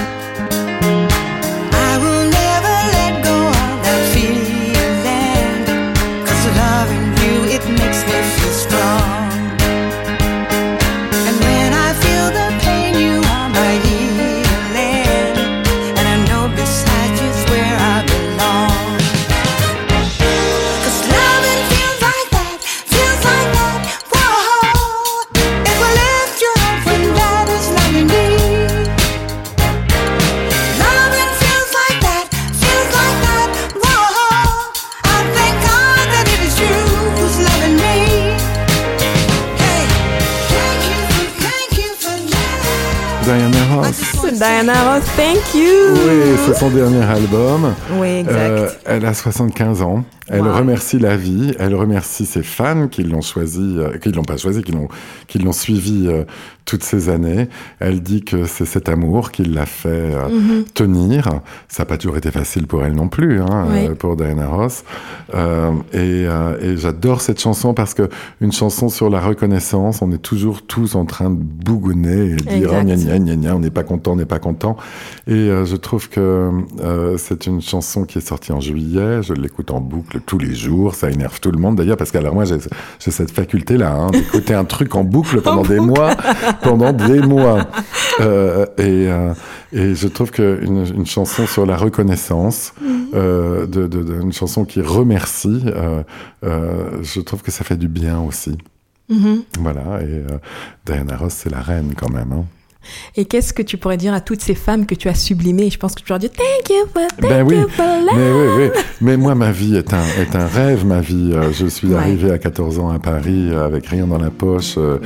Diana 44.42 44.72
Ross, 44.72 45.04
thank 45.16 45.54
you. 45.54 45.94
Oui, 46.04 46.36
c'est 46.44 46.54
son 46.54 46.68
dernier 46.68 47.04
album. 47.04 47.76
Oui, 47.92 48.08
exact. 48.08 48.36
Euh, 48.36 48.70
elle 48.86 49.06
a 49.06 49.14
75 49.14 49.82
ans. 49.82 50.02
Elle 50.28 50.48
remercie 50.48 50.98
la 50.98 51.16
vie, 51.16 51.52
elle 51.58 51.74
remercie 51.74 52.26
ses 52.26 52.42
fans 52.42 52.88
qui 52.88 53.02
l'ont 53.02 53.22
choisi, 53.22 53.76
euh, 53.78 53.98
qui 53.98 54.12
l'ont 54.12 54.22
pas 54.22 54.36
choisi, 54.36 54.62
qui 54.62 54.72
l'ont, 54.72 54.88
qui 55.26 55.38
l'ont 55.38 55.52
suivi 55.52 56.06
euh, 56.06 56.24
toutes 56.64 56.84
ces 56.84 57.08
années. 57.08 57.48
Elle 57.80 58.02
dit 58.02 58.22
que 58.22 58.44
c'est 58.44 58.64
cet 58.64 58.88
amour 58.88 59.32
qui 59.32 59.44
l'a 59.44 59.66
fait 59.66 59.88
euh, 59.88 60.28
mhm. 60.28 60.64
tenir. 60.74 61.28
Ça 61.68 61.82
n'a 61.82 61.86
pas 61.86 61.96
toujours 61.96 62.16
été 62.16 62.30
facile 62.30 62.66
pour 62.66 62.84
elle 62.84 62.94
non 62.94 63.08
plus, 63.08 63.40
hein, 63.40 63.66
euh, 63.70 63.94
pour 63.94 64.16
Diana 64.16 64.46
Ross. 64.46 64.84
Euh, 65.34 65.72
et, 65.92 66.26
et 66.64 66.76
j'adore 66.76 67.20
cette 67.20 67.40
chanson 67.40 67.74
parce 67.74 67.94
que 67.94 68.08
une 68.40 68.52
chanson 68.52 68.88
sur 68.88 69.10
la 69.10 69.20
reconnaissance, 69.20 70.02
on 70.02 70.12
est 70.12 70.22
toujours 70.22 70.62
tous 70.62 70.94
en 70.94 71.04
train 71.04 71.30
de 71.30 71.36
bougonner 71.36 72.32
et 72.32 72.36
dire 72.36 72.70
oh, 72.72 72.82
gna, 72.84 72.96
gna, 72.96 73.18
gna, 73.18 73.36
gna, 73.36 73.56
on 73.56 73.60
n'est 73.60 73.70
pas 73.70 73.84
content, 73.84 74.12
on 74.12 74.16
n'est 74.16 74.24
pas 74.24 74.38
content. 74.38 74.76
Et 75.26 75.48
je 75.64 75.76
trouve 75.76 76.08
que 76.08 76.50
c'est 77.18 77.46
une 77.46 77.60
chanson 77.60 78.04
qui 78.04 78.18
est 78.18 78.26
sortie 78.26 78.52
en 78.52 78.60
juillet. 78.60 79.22
Je 79.22 79.32
l'écoute 79.32 79.70
en 79.70 79.80
boucle 79.80 80.11
tous 80.18 80.38
les 80.38 80.54
jours. 80.54 80.94
Ça 80.94 81.10
énerve 81.10 81.40
tout 81.40 81.50
le 81.50 81.58
monde 81.58 81.76
d'ailleurs 81.76 81.96
parce 81.96 82.10
que 82.10 82.18
alors 82.18 82.34
moi 82.34 82.44
j'ai 82.44 82.58
cette 82.98 83.30
faculté 83.30 83.76
là 83.76 83.92
hein, 83.92 84.10
d'écouter 84.10 84.54
un 84.54 84.64
truc 84.64 84.94
en 84.94 85.04
boucle 85.04 85.40
pendant 85.40 85.62
des 85.62 85.80
mois, 85.80 86.14
pendant 86.62 86.92
des 86.92 87.20
mois. 87.20 87.66
Euh, 88.20 88.66
et, 88.76 89.08
euh, 89.08 89.32
et 89.72 89.94
je 89.94 90.06
trouve 90.06 90.30
qu'une 90.30 90.84
une 90.94 91.06
chanson 91.06 91.46
sur 91.46 91.64
la 91.64 91.78
reconnaissance, 91.78 92.74
mhm. 92.80 93.06
euh, 93.14 93.66
de, 93.66 93.86
de, 93.86 94.02
de, 94.02 94.20
une 94.20 94.34
chanson 94.34 94.66
qui 94.66 94.82
remercie, 94.82 95.64
je 96.42 97.20
trouve 97.20 97.40
que 97.40 97.50
ça 97.50 97.64
fait 97.64 97.78
du 97.78 97.88
bien 97.88 98.20
aussi. 98.20 98.58
Mm 99.08 99.36
Voilà. 99.60 100.02
Et 100.02 100.24
Diana 100.84 101.16
Ross, 101.16 101.32
c'est 101.32 101.50
la 101.50 101.62
reine 101.62 101.94
quand 101.96 102.10
même. 102.10 102.32
Hein. 102.32 102.44
Et 103.16 103.24
qu'est-ce 103.24 103.52
que 103.52 103.62
tu 103.62 103.76
pourrais 103.76 103.96
dire 103.96 104.14
à 104.14 104.20
toutes 104.20 104.40
ces 104.42 104.54
femmes 104.54 104.86
que 104.86 104.94
tu 104.94 105.08
as 105.08 105.14
sublimées? 105.14 105.70
Je 105.70 105.78
pense 105.78 105.94
que 105.94 106.02
tu 106.02 106.08
leur 106.08 106.18
dire 106.18 106.30
thank 106.30 106.68
you 106.70 106.86
for, 106.92 107.02
thank 107.20 107.30
ben 107.30 107.42
oui, 107.46 107.56
you 107.56 107.68
for 107.68 107.86
love. 107.86 108.16
Mais 108.16 108.30
oui, 108.32 108.48
oui. 108.74 108.80
Mais 109.00 109.16
moi, 109.16 109.34
ma 109.34 109.52
vie 109.52 109.76
est 109.76 109.92
un, 109.92 110.04
est 110.20 110.34
un 110.36 110.46
rêve. 110.46 110.84
Ma 110.86 111.00
vie, 111.00 111.32
euh, 111.32 111.52
je 111.52 111.66
suis 111.66 111.94
arrivé 111.94 112.30
à 112.30 112.38
14 112.38 112.78
ans 112.78 112.90
à 112.90 112.98
Paris 112.98 113.48
euh, 113.50 113.66
avec 113.66 113.86
rien 113.86 114.06
dans 114.06 114.18
la 114.18 114.30
poche 114.30 114.74
euh, 114.78 114.98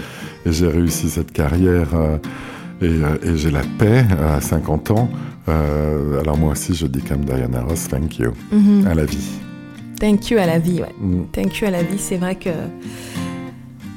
et 0.44 0.52
j'ai 0.52 0.68
réussi 0.68 1.08
cette 1.10 1.32
carrière 1.32 1.88
et, 2.80 2.86
et 2.86 3.36
j'ai 3.36 3.50
la 3.50 3.62
paix 3.78 4.04
à 4.22 4.40
50 4.40 4.90
ans. 4.92 5.08
alors 5.48 6.36
moi 6.36 6.52
aussi, 6.52 6.74
je 6.74 6.86
dis 6.86 7.00
comme 7.02 7.24
Diana 7.24 7.62
Ross, 7.62 7.88
thank 7.88 8.18
you 8.18 8.32
mm 8.52 8.58
-hmm. 8.58 8.90
à 8.90 8.94
la 8.94 9.04
vie. 9.04 9.46
Thank 9.98 10.30
you 10.30 10.38
à 10.38 10.46
la 10.46 10.58
vie, 10.58 10.80
ouais. 10.80 10.94
Mm. 11.00 11.24
Thank 11.32 11.60
you 11.60 11.66
à 11.68 11.70
la 11.70 11.82
vie. 11.82 11.98
C'est 11.98 12.18
vrai 12.18 12.34
que 12.34 12.50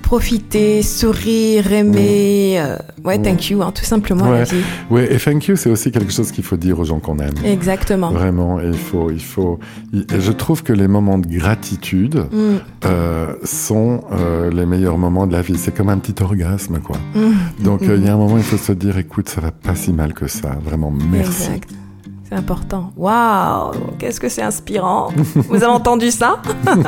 profiter, 0.10 0.82
sourire, 0.82 1.72
aimer. 1.72 2.60
Euh, 2.60 2.78
ouais, 3.04 3.22
thank 3.22 3.52
you, 3.52 3.62
hein, 3.62 3.72
tout 3.72 3.86
simplement. 3.86 4.28
Ouais. 4.28 4.44
ouais, 4.90 5.14
et 5.14 5.20
thank 5.20 5.46
you, 5.46 5.56
c'est 5.56 5.70
aussi 5.70 5.92
quelque 5.92 6.12
chose 6.12 6.32
qu'il 6.32 6.44
faut 6.44 6.58
dire 6.58 6.80
aux 6.80 6.84
gens 6.84 7.00
qu'on 7.00 7.20
aime. 7.20 7.36
Exactement. 7.46 8.10
Vraiment, 8.10 8.60
il 8.60 8.74
faut, 8.74 9.12
il 9.12 9.22
faut. 9.22 9.60
je 9.94 10.32
trouve 10.32 10.64
que 10.64 10.74
les 10.74 10.88
moments 10.88 11.20
de 11.20 11.28
gratitude 11.28 12.26
mm. 12.32 12.56
euh, 12.86 13.36
sont 13.44 14.02
euh, 14.12 14.50
les 14.50 14.66
meilleurs 14.66 14.98
moments 14.98 15.28
de 15.28 15.34
la 15.34 15.44
vie. 15.44 15.60
C'est 15.60 15.76
comme 15.78 15.90
un 15.90 16.00
petit 16.00 16.24
orgasme, 16.24 16.80
quoi. 16.80 16.98
Mm. 17.14 17.64
Donc, 17.64 17.82
il 17.84 17.90
mm. 17.90 18.06
y 18.06 18.10
a 18.10 18.14
un 18.16 18.18
moment, 18.18 18.38
il 18.38 18.44
faut 18.44 18.58
se 18.58 18.72
dire, 18.72 18.98
écoute, 18.98 19.30
ça 19.30 19.42
va 19.42 19.52
pas 19.52 19.76
si 19.76 19.94
mal 19.94 20.14
que 20.14 20.28
ça. 20.28 20.58
Vraiment, 20.66 20.90
merci. 20.90 21.44
Exact. 21.44 21.70
C'est 22.30 22.36
important. 22.36 22.94
Waouh, 22.96 23.72
qu'est-ce 23.98 24.20
que 24.20 24.30
c'est 24.30 24.44
inspirant. 24.44 25.10
Vous 25.34 25.56
avez 25.56 25.66
entendu 25.66 26.12
ça? 26.12 26.40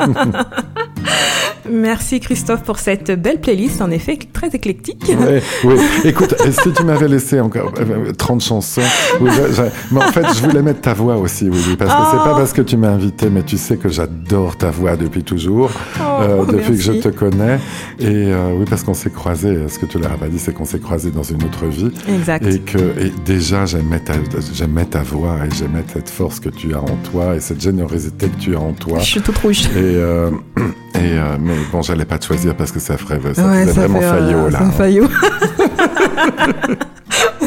Merci 1.69 2.19
Christophe 2.19 2.63
pour 2.63 2.79
cette 2.79 3.11
belle 3.11 3.39
playlist, 3.39 3.81
en 3.81 3.91
effet 3.91 4.17
très 4.31 4.49
éclectique. 4.49 5.03
Oui, 5.07 5.39
oui. 5.63 5.75
Écoute, 6.03 6.35
si 6.49 6.73
tu 6.73 6.83
m'avais 6.83 7.07
laissé 7.07 7.39
encore 7.39 7.71
30 8.17 8.37
euh, 8.37 8.39
chansons, 8.39 8.81
mais 9.21 10.03
en 10.03 10.11
fait, 10.11 10.25
je 10.35 10.41
voulais 10.41 10.61
mettre 10.61 10.81
ta 10.81 10.93
voix 10.93 11.17
aussi, 11.17 11.49
oui, 11.49 11.75
parce 11.77 11.93
que 11.93 12.11
c'est 12.11 12.17
pas 12.17 12.33
oh. 12.33 12.37
parce 12.37 12.53
que 12.53 12.61
tu 12.61 12.77
m'as 12.77 12.89
invité, 12.89 13.29
mais 13.29 13.43
tu 13.43 13.57
sais 13.57 13.77
que 13.77 13.89
j'adore 13.89 14.57
ta 14.57 14.71
voix 14.71 14.95
depuis 14.95 15.23
toujours, 15.23 15.69
oh, 15.99 16.03
euh, 16.21 16.45
depuis 16.45 16.75
que 16.75 16.81
je 16.81 16.93
te 16.93 17.09
connais. 17.09 17.59
Et 17.99 18.31
euh, 18.31 18.53
oui, 18.57 18.65
parce 18.69 18.83
qu'on 18.83 18.93
s'est 18.93 19.11
croisés. 19.11 19.57
Ce 19.67 19.77
que 19.77 19.85
tu 19.85 19.99
l'as 19.99 20.09
pas 20.09 20.27
dit, 20.27 20.39
c'est 20.39 20.53
qu'on 20.53 20.65
s'est 20.65 20.79
croisés 20.79 21.11
dans 21.11 21.23
une 21.23 21.43
autre 21.43 21.65
vie. 21.65 21.91
Exact. 22.09 22.45
Et 22.45 22.59
que 22.59 22.77
et 22.77 23.13
déjà, 23.25 23.65
j'aimais 23.65 23.99
ta, 23.99 24.13
j'aimais 24.53 24.85
ta 24.85 25.03
voix 25.03 25.30
et 25.45 25.49
j'aimais 25.55 25.83
cette 25.91 26.09
force 26.09 26.39
que 26.39 26.49
tu 26.49 26.73
as 26.73 26.81
en 26.81 26.97
toi 27.11 27.35
et 27.35 27.39
cette 27.39 27.61
générosité 27.61 28.29
que 28.29 28.37
tu 28.37 28.55
as 28.55 28.59
en 28.59 28.73
toi. 28.73 28.99
Je 28.99 29.05
suis 29.05 29.21
toute 29.21 29.37
rouge. 29.37 29.65
Et, 29.75 29.77
euh, 29.77 30.29
et 30.95 31.17
euh, 31.17 31.37
mais 31.39 31.55
bon, 31.71 31.81
j'allais 31.81 32.05
pas 32.05 32.17
te 32.17 32.25
choisir 32.25 32.55
parce 32.55 32.71
que 32.71 32.79
ça 32.79 32.97
ferait, 32.97 33.19
ça 33.33 33.47
ouais, 33.47 33.65
ça 33.65 33.71
vraiment 33.73 34.01
faillot 34.01 34.37
euh, 34.37 34.49
là. 34.49 34.59
Ça 34.59 34.71
faillot. 34.71 35.07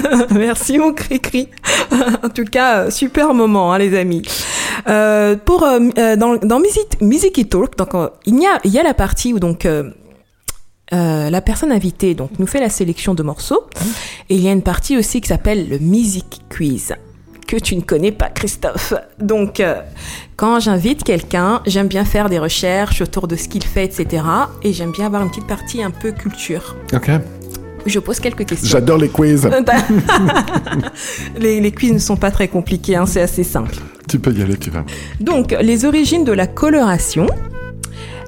Merci 0.34 0.78
mon 0.78 0.92
cri-cri. 0.92 1.48
en 2.22 2.28
tout 2.28 2.44
cas, 2.44 2.90
super 2.90 3.34
moment, 3.34 3.72
hein, 3.72 3.78
les 3.78 3.96
amis. 3.96 4.22
Euh, 4.88 5.36
pour 5.36 5.64
euh, 5.64 6.16
dans, 6.16 6.36
dans 6.36 6.60
Music, 6.60 7.00
Music 7.00 7.38
et 7.38 7.44
Talk, 7.44 7.76
donc 7.76 7.90
il 8.26 8.40
y 8.40 8.46
a 8.46 8.58
il 8.64 8.72
y 8.72 8.78
a 8.78 8.82
la 8.82 8.94
partie 8.94 9.32
où 9.32 9.38
donc 9.38 9.66
la 10.90 11.40
personne 11.40 11.72
invitée 11.72 12.14
donc 12.14 12.38
nous 12.38 12.46
fait 12.46 12.60
la 12.60 12.68
sélection 12.68 13.14
de 13.14 13.22
morceaux 13.22 13.64
et 14.28 14.36
il 14.36 14.40
y 14.40 14.48
a 14.48 14.52
une 14.52 14.62
partie 14.62 14.96
aussi 14.96 15.20
qui 15.20 15.28
s'appelle 15.28 15.68
le 15.68 15.78
Music 15.78 16.42
Quiz 16.50 16.94
que 17.46 17.56
tu 17.56 17.76
ne 17.76 17.80
connais 17.80 18.12
pas, 18.12 18.28
Christophe. 18.28 18.94
Donc, 19.18 19.60
euh, 19.60 19.80
quand 20.36 20.60
j'invite 20.60 21.04
quelqu'un, 21.04 21.62
j'aime 21.66 21.88
bien 21.88 22.04
faire 22.04 22.28
des 22.28 22.38
recherches 22.38 23.00
autour 23.00 23.28
de 23.28 23.36
ce 23.36 23.48
qu'il 23.48 23.64
fait, 23.64 23.84
etc. 23.84 24.24
Et 24.62 24.72
j'aime 24.72 24.92
bien 24.92 25.06
avoir 25.06 25.22
une 25.22 25.30
petite 25.30 25.46
partie 25.46 25.82
un 25.82 25.90
peu 25.90 26.12
culture. 26.12 26.76
Ok. 26.92 27.10
je 27.86 27.98
pose 27.98 28.20
quelques 28.20 28.46
questions. 28.46 28.68
J'adore 28.68 28.98
les 28.98 29.08
quiz. 29.08 29.48
les, 31.38 31.60
les, 31.60 31.72
quiz 31.72 31.92
ne 31.92 31.98
sont 31.98 32.16
pas 32.16 32.30
très 32.30 32.48
compliqués, 32.48 32.96
hein, 32.96 33.06
c'est 33.06 33.22
assez 33.22 33.44
simple. 33.44 33.76
Tu 34.08 34.18
peux 34.18 34.32
y 34.32 34.42
aller, 34.42 34.56
tu 34.56 34.70
vas. 34.70 34.84
Donc, 35.20 35.56
les 35.60 35.84
origines 35.84 36.24
de 36.24 36.32
la 36.32 36.46
coloration. 36.46 37.26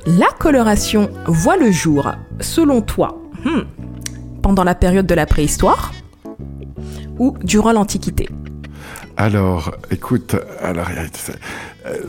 La 0.06 0.28
coloration 0.38 1.10
voit 1.26 1.56
le 1.56 1.72
jour, 1.72 2.12
selon 2.38 2.80
toi, 2.80 3.20
hmm, 3.44 3.62
pendant 4.40 4.62
la 4.62 4.76
période 4.76 5.06
de 5.06 5.14
la 5.14 5.26
préhistoire 5.26 5.92
ou 7.18 7.34
durant 7.42 7.72
l'Antiquité? 7.72 8.28
Alors, 9.16 9.74
écoute, 9.90 10.36
alors, 10.60 10.88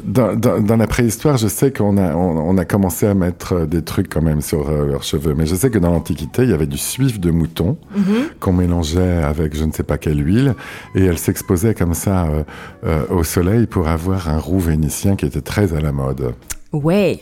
dans, 0.03 0.35
dans, 0.35 0.75
la 0.75 0.87
préhistoire, 0.87 1.37
je 1.37 1.47
sais 1.47 1.71
qu'on 1.71 1.97
a, 1.97 2.13
on, 2.15 2.57
a 2.57 2.65
commencé 2.65 3.05
à 3.05 3.13
mettre 3.13 3.65
des 3.65 3.81
trucs 3.81 4.09
quand 4.09 4.21
même 4.21 4.41
sur 4.41 4.69
euh, 4.69 4.85
leurs 4.85 5.03
cheveux, 5.03 5.33
mais 5.33 5.45
je 5.45 5.55
sais 5.55 5.69
que 5.69 5.77
dans 5.77 5.91
l'Antiquité, 5.91 6.43
il 6.43 6.49
y 6.49 6.53
avait 6.53 6.65
du 6.65 6.77
suif 6.77 7.19
de 7.19 7.31
mouton 7.31 7.77
mm-hmm. 7.95 8.39
qu'on 8.39 8.53
mélangeait 8.53 9.23
avec 9.23 9.55
je 9.55 9.63
ne 9.63 9.71
sais 9.71 9.83
pas 9.83 9.97
quelle 9.97 10.25
huile, 10.25 10.55
et 10.95 11.05
elle 11.05 11.17
s'exposait 11.17 11.73
comme 11.73 11.93
ça 11.93 12.25
euh, 12.25 12.43
euh, 12.85 13.05
au 13.09 13.23
soleil 13.23 13.67
pour 13.67 13.87
avoir 13.87 14.29
un 14.29 14.39
roux 14.39 14.59
vénitien 14.59 15.15
qui 15.15 15.25
était 15.25 15.41
très 15.41 15.73
à 15.73 15.79
la 15.79 15.91
mode. 15.91 16.33
Ouais, 16.73 17.21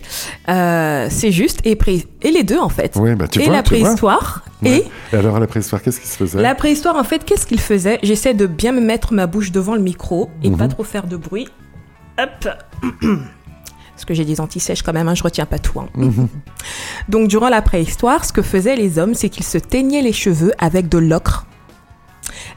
euh, 0.50 1.08
c'est 1.10 1.32
juste. 1.32 1.60
Et, 1.66 1.78
et 2.24 2.32
les 2.32 2.44
deux, 2.44 2.58
en 2.58 2.70
fait. 2.70 2.96
Oui, 2.96 3.14
bah, 3.16 3.28
tu 3.28 3.42
et 3.42 3.48
la 3.48 3.64
préhistoire. 3.64 4.44
Et... 4.64 4.84
alors, 5.14 5.40
la 5.40 5.48
préhistoire, 5.48 5.82
qu'est-ce 5.82 6.00
qui 6.00 6.08
se 6.08 6.18
faisait? 6.18 6.42
La 6.42 6.56
préhistoire, 6.56 6.96
en 6.96 7.04
fait, 7.04 7.24
qu'est-ce 7.24 7.46
qu'il 7.46 7.60
faisait? 7.60 8.00
J'essaie 8.02 8.34
de 8.34 8.48
bien 8.48 8.72
me 8.72 8.82
mettre 8.82 9.14
ma 9.14 9.28
bouche 9.28 9.52
devant 9.52 9.76
le 9.76 9.82
micro 9.82 10.30
et 10.44 10.50
pas 10.50 10.66
mhm. 10.66 10.70
trop 10.72 10.84
faire 10.84 11.06
de 11.06 11.18
bruit. 11.18 11.48
Hop 12.20 12.48
Parce 13.02 14.06
que 14.06 14.14
j'ai 14.14 14.26
des 14.26 14.42
antisèches 14.42 14.82
quand 14.82 14.94
même, 14.94 15.08
hein, 15.08 15.16
je 15.16 15.24
retiens 15.24 15.46
pas 15.46 15.60
tout. 15.60 15.80
Hein. 15.80 15.88
Mhm. 15.96 16.28
Donc, 17.08 17.28
durant 17.28 17.50
la 17.50 17.62
préhistoire, 17.62 18.26
ce 18.26 18.34
que 18.34 18.42
faisaient 18.42 18.76
les 18.76 18.98
hommes, 18.98 19.14
c'est 19.14 19.30
qu'ils 19.30 19.46
se 19.46 19.58
teignaient 19.58 20.02
les 20.02 20.14
cheveux 20.14 20.54
avec 20.58 20.90
de 20.90 20.98
l'ocre 20.98 21.46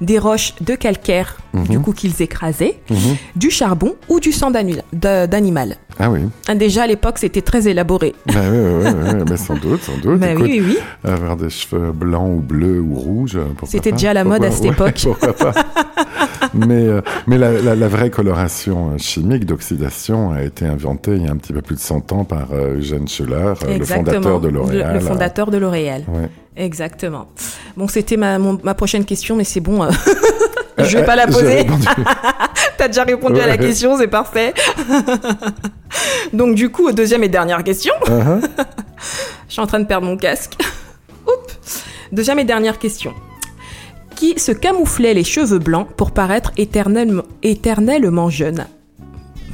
des 0.00 0.18
roches 0.18 0.54
de 0.61 0.74
calcaire, 0.74 1.38
du 1.54 1.78
mhm. 1.78 1.83
coup 1.83 1.92
qu'ils 1.92 2.22
écrasaient, 2.22 2.78
mhm. 2.90 3.16
du 3.37 3.50
charbon 3.50 3.94
ou 4.09 4.20
du 4.20 4.33
sang 4.33 4.50
d'animal. 4.50 5.76
Ah 6.00 6.11
oui. 6.11 6.20
Ah, 6.46 6.54
déjà 6.54 6.85
à 6.85 6.87
l'époque, 6.87 7.18
c'était 7.18 7.42
très 7.42 7.66
élaboré. 7.66 8.14
Bah 8.26 8.35
oui, 8.50 8.59
oui, 8.59 8.90
oui, 9.04 9.24
mais 9.28 9.37
sans 9.37 9.57
doute, 9.57 9.83
sans 9.83 9.96
doute. 9.98 10.18
Bah 10.18 10.28
oui, 10.37 10.62
oui, 10.64 10.78
Avoir 11.04 11.37
des 11.37 11.50
cheveux 11.50 11.92
blancs 11.92 12.37
ou 12.37 12.40
bleus 12.40 12.81
ou 12.81 12.94
rouges. 12.94 13.38
C'était 13.64 13.92
déjà 13.92 14.12
la 14.12 14.24
mode 14.24 14.44
à 14.44 14.50
cette 14.50 14.64
époque. 14.64 15.00
pourquoi 15.02 15.33
pas? 15.33 15.52
mais 16.54 16.87
euh, 16.87 17.00
mais 17.26 17.38
la, 17.38 17.74
la, 17.74 17.88
vraie 17.88 18.11
coloration 18.11 18.90
euh, 18.92 18.98
chimique 18.98 19.44
d'oxydation 19.44 20.32
a 20.32 20.42
été 20.42 20.66
inventée 20.66 21.12
il 21.16 21.24
y 21.24 21.28
a 21.28 21.30
un 21.30 21.37
petit 21.37 21.52
peu 21.52 21.62
plus 21.62 21.76
de 21.76 21.80
100 21.80 22.12
ans 22.12 22.24
par 22.24 22.48
euh, 22.52 22.78
Eugène 22.78 23.08
Schuller, 23.08 23.54
le 23.66 23.84
fondateur 23.84 24.40
de 24.40 24.48
L'Oréal. 24.48 24.94
Le, 24.94 25.00
fondateur 25.00 25.50
de 25.50 25.58
L'Oréal. 25.58 26.04
Exactement. 26.56 27.28
Bon, 27.76 27.87
c'était 27.87 28.16
ma, 28.16 28.38
ma 28.38 28.74
prochaine 28.74 29.04
question, 29.04 29.37
mais 29.37 29.44
c'est 29.44 29.61
bon. 29.61 29.88
Je 30.78 30.98
vais 30.98 31.04
pas 31.04 31.16
la 31.16 31.26
poser. 31.26 31.66
T'as 32.78 32.88
déjà 32.88 33.04
répondu 33.04 33.40
à 33.40 33.46
la 33.46 33.56
question, 33.56 33.96
c'est 33.96 34.08
parfait. 34.08 34.54
Donc 36.32 36.54
du 36.54 36.70
coup, 36.70 36.92
deuxième 36.92 37.24
et 37.24 37.28
dernière 37.28 37.64
question. 37.64 37.94
Uh-huh. 38.06 38.40
Je 39.48 39.52
suis 39.52 39.61
en 39.61 39.66
train 39.66 39.80
de 39.80 39.87
perdre 39.87 40.06
mon 40.06 40.16
casque. 40.16 40.56
Oups. 41.26 41.84
Deuxième 42.12 42.38
et 42.38 42.44
dernière 42.44 42.78
question 42.78 43.12
qui 44.18 44.37
se 44.40 44.50
camouflait 44.50 45.14
les 45.14 45.22
cheveux 45.22 45.61
blancs 45.61 45.87
pour 45.96 46.11
paraître 46.11 46.50
éternellement, 46.57 47.22
éternellement 47.44 48.28
jeune. 48.28 48.66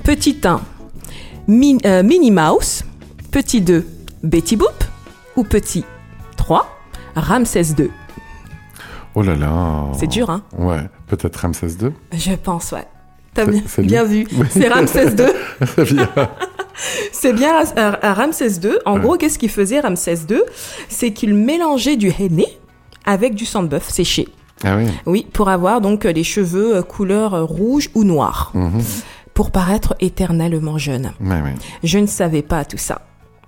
Petit 0.04 0.40
1, 0.42 0.60
euh, 1.84 2.02
Minnie 2.02 2.30
Mouse. 2.30 2.82
Petit 3.30 3.60
2, 3.60 3.86
Betty 4.22 4.56
Boop. 4.56 4.84
Ou 5.36 5.44
petit 5.44 5.84
3, 6.38 6.66
Ramsès 7.14 7.74
II. 7.78 7.90
Oh 9.14 9.22
là 9.22 9.34
là. 9.34 9.88
C'est 9.98 10.06
dur, 10.06 10.30
hein 10.30 10.42
Ouais, 10.56 10.80
peut-être 11.08 11.36
Ramsès 11.36 11.76
II 11.82 11.90
Je 12.12 12.32
pense, 12.32 12.72
ouais. 12.72 12.86
T'as 13.34 13.44
bien, 13.44 14.04
vu. 14.04 14.26
C'est 14.50 14.68
Ramsès 14.68 15.08
II. 15.08 15.26
C'est 17.12 17.32
bien 17.34 17.62
à, 17.76 18.14
Ramsès 18.14 18.60
II. 18.62 18.78
En 18.86 18.98
gros, 18.98 19.18
qu'est-ce 19.18 19.38
qu'il 19.38 19.50
faisait 19.50 19.80
Ramsès 19.80 20.20
II 20.30 20.40
C'est 20.88 21.12
qu'il 21.12 21.34
mélangeait 21.34 21.96
du 21.96 22.10
henné 22.10 22.46
avec 23.04 23.34
du 23.34 23.44
sang 23.44 23.62
de 23.62 23.68
bœuf 23.68 23.90
séché. 23.90 24.28
Ah 24.64 24.76
oui 24.76 24.86
Oui, 25.06 25.26
pour 25.32 25.48
avoir 25.48 25.80
donc 25.80 26.04
les 26.04 26.24
cheveux 26.24 26.76
euh, 26.76 26.82
couleur 26.82 27.34
euh, 27.34 27.44
rouge 27.44 27.90
ou 27.94 28.04
noir. 28.04 28.50
Mhm. 28.54 28.82
Pour 29.34 29.50
paraître 29.50 29.96
éternellement 30.00 30.78
jeune. 30.78 31.12
Je 31.82 31.98
ne 31.98 32.06
savais 32.06 32.42
pas 32.42 32.64
tout 32.64 32.78
ça. 32.78 33.02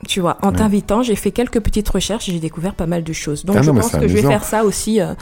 Tu 0.07 0.21
vois, 0.21 0.37
en 0.43 0.53
t'invitant, 0.53 1.03
j'ai 1.03 1.17
fait 1.17 1.31
quelques 1.31 1.61
petites 1.61 1.89
recherches 1.89 2.29
et 2.29 2.33
j'ai 2.33 2.39
découvert 2.39 2.75
pas 2.75 2.87
mal 2.87 3.03
de 3.03 3.13
choses. 3.13 3.45
Donc 3.45 3.57
ah 3.59 3.63
je 3.63 3.71
pense 3.71 3.93
que 3.93 4.07
je 4.07 4.15
vais 4.15 4.23
faire 4.23 4.45
ça 4.45 4.65
aussi. 4.65 5.01
Euh... 5.01 5.15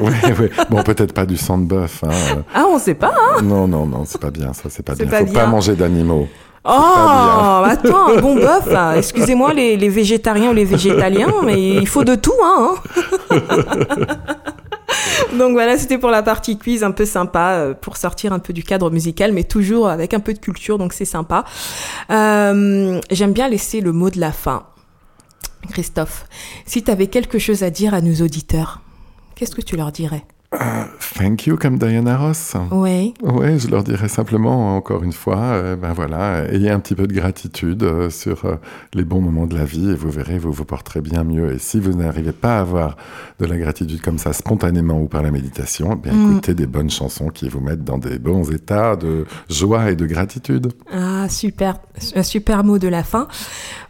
oui, 0.00 0.12
oui. 0.38 0.48
Bon, 0.70 0.82
peut-être 0.82 1.12
pas 1.12 1.26
du 1.26 1.36
sang 1.36 1.58
de 1.58 1.64
bœuf. 1.64 2.04
Hein. 2.04 2.42
Ah, 2.54 2.64
on 2.68 2.78
sait 2.78 2.94
pas. 2.94 3.12
Hein 3.12 3.42
non, 3.42 3.66
non, 3.66 3.86
non, 3.86 4.04
c'est 4.06 4.20
pas 4.20 4.30
bien. 4.30 4.52
Ça, 4.52 4.64
c'est 4.68 4.84
pas 4.84 4.94
bien. 4.94 5.06
Faut 5.08 5.32
pas 5.32 5.46
manger 5.46 5.74
d'animaux. 5.74 6.28
Oh, 6.64 6.70
attends, 7.64 8.16
un 8.16 8.20
bon 8.20 8.36
bœuf. 8.36 8.68
Excusez-moi 8.96 9.52
les, 9.54 9.76
les, 9.76 9.88
végétariens 9.88 10.50
ou 10.50 10.54
les 10.54 10.64
végétaliens, 10.64 11.32
mais 11.44 11.70
il 11.70 11.88
faut 11.88 12.04
de 12.04 12.14
tout, 12.14 12.32
hein. 12.44 12.74
Donc 15.38 15.52
voilà, 15.52 15.78
c'était 15.78 15.98
pour 15.98 16.10
la 16.10 16.22
partie 16.22 16.58
quiz 16.58 16.84
un 16.84 16.90
peu 16.90 17.04
sympa 17.04 17.52
euh, 17.54 17.74
pour 17.74 17.96
sortir 17.96 18.32
un 18.32 18.38
peu 18.38 18.52
du 18.52 18.62
cadre 18.62 18.90
musical, 18.90 19.32
mais 19.32 19.44
toujours 19.44 19.88
avec 19.88 20.14
un 20.14 20.20
peu 20.20 20.34
de 20.34 20.38
culture, 20.38 20.78
donc 20.78 20.92
c'est 20.92 21.04
sympa. 21.04 21.44
Euh, 22.10 23.00
J'aime 23.10 23.32
bien 23.32 23.48
laisser 23.48 23.80
le 23.80 23.92
mot 23.92 24.10
de 24.10 24.20
la 24.20 24.32
fin. 24.32 24.64
Christophe, 25.70 26.26
si 26.66 26.82
tu 26.82 26.90
avais 26.90 27.06
quelque 27.06 27.38
chose 27.38 27.62
à 27.62 27.70
dire 27.70 27.94
à 27.94 28.00
nos 28.00 28.14
auditeurs, 28.24 28.80
qu'est-ce 29.34 29.54
que 29.54 29.60
tu 29.60 29.76
leur 29.76 29.92
dirais? 29.92 30.24
Uh, 30.52 30.84
thank 31.16 31.46
you 31.46 31.56
comme 31.56 31.78
Diana 31.78 32.18
Ross. 32.18 32.56
Oui. 32.70 33.14
Oui, 33.22 33.58
je 33.58 33.68
leur 33.68 33.82
dirais 33.82 34.08
simplement 34.08 34.76
encore 34.76 35.02
une 35.02 35.12
fois, 35.12 35.38
euh, 35.38 35.76
ben 35.76 35.92
voilà, 35.94 36.44
ayez 36.52 36.70
un 36.70 36.78
petit 36.78 36.94
peu 36.94 37.06
de 37.06 37.14
gratitude 37.14 37.82
euh, 37.82 38.10
sur 38.10 38.44
euh, 38.44 38.56
les 38.92 39.04
bons 39.04 39.20
moments 39.22 39.46
de 39.46 39.56
la 39.56 39.64
vie 39.64 39.90
et 39.90 39.94
vous 39.94 40.10
verrez, 40.10 40.38
vous 40.38 40.52
vous 40.52 40.66
porterez 40.66 41.00
bien 41.00 41.24
mieux. 41.24 41.54
Et 41.54 41.58
si 41.58 41.80
vous 41.80 41.94
n'arrivez 41.94 42.32
pas 42.32 42.58
à 42.58 42.60
avoir 42.60 42.96
de 43.40 43.46
la 43.46 43.56
gratitude 43.56 44.02
comme 44.02 44.18
ça 44.18 44.34
spontanément 44.34 45.00
ou 45.00 45.06
par 45.06 45.22
la 45.22 45.30
méditation, 45.30 45.98
eh 45.98 46.08
bien 46.08 46.12
mm. 46.12 46.32
écoutez 46.32 46.54
des 46.54 46.66
bonnes 46.66 46.90
chansons 46.90 47.28
qui 47.28 47.48
vous 47.48 47.60
mettent 47.60 47.84
dans 47.84 47.98
des 47.98 48.18
bons 48.18 48.50
états 48.50 48.96
de 48.96 49.24
joie 49.48 49.90
et 49.90 49.96
de 49.96 50.04
gratitude. 50.04 50.72
Ah 50.92 51.28
super, 51.30 51.76
un 52.14 52.22
super 52.22 52.62
mot 52.62 52.78
de 52.78 52.88
la 52.88 53.04
fin. 53.04 53.26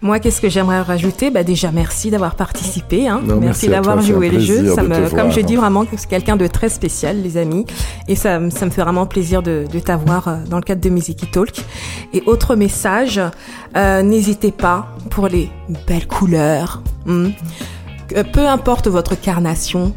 Moi, 0.00 0.20
qu'est-ce 0.20 0.40
que 0.40 0.48
j'aimerais 0.48 0.82
rajouter? 0.82 1.30
Bah, 1.30 1.42
déjà 1.42 1.72
merci 1.72 2.10
d'avoir 2.10 2.36
participé, 2.36 3.08
hein. 3.08 3.20
merci, 3.40 3.68
d'avoir 3.68 4.00
joué 4.00 4.30
les 4.30 4.40
jeux. 4.40 4.74
Ça 4.74 4.82
me, 4.82 5.08
comme 5.10 5.32
je 5.32 5.40
dis 5.40 5.56
vraiment, 5.56 5.84
c'est 5.96 6.08
quelqu'un 6.08 6.36
de 6.36 6.46
très 6.52 6.68
spécial, 6.68 7.22
les 7.22 7.36
amis. 7.36 7.66
Et 8.08 8.14
ça, 8.14 8.38
ça 8.50 8.66
me 8.66 8.70
fait 8.70 8.82
vraiment 8.82 9.06
plaisir 9.06 9.42
de, 9.42 9.66
t'avoir 9.84 10.28
euh, 10.28 10.36
dans 10.48 10.56
le 10.56 10.62
cadre 10.62 10.80
de 10.80 10.90
Music 10.90 11.30
Talk. 11.30 11.64
Et 12.12 12.22
autre 12.26 12.54
message, 12.54 13.20
euh, 13.76 14.02
n'hésitez 14.02 14.52
pas 14.52 14.88
pour 15.10 15.28
les 15.28 15.50
belles 15.86 16.06
couleurs. 16.06 16.82
Hmm. 17.06 17.30
Peu 18.32 18.46
importe 18.46 18.88
votre 18.88 19.18
carnation, 19.18 19.94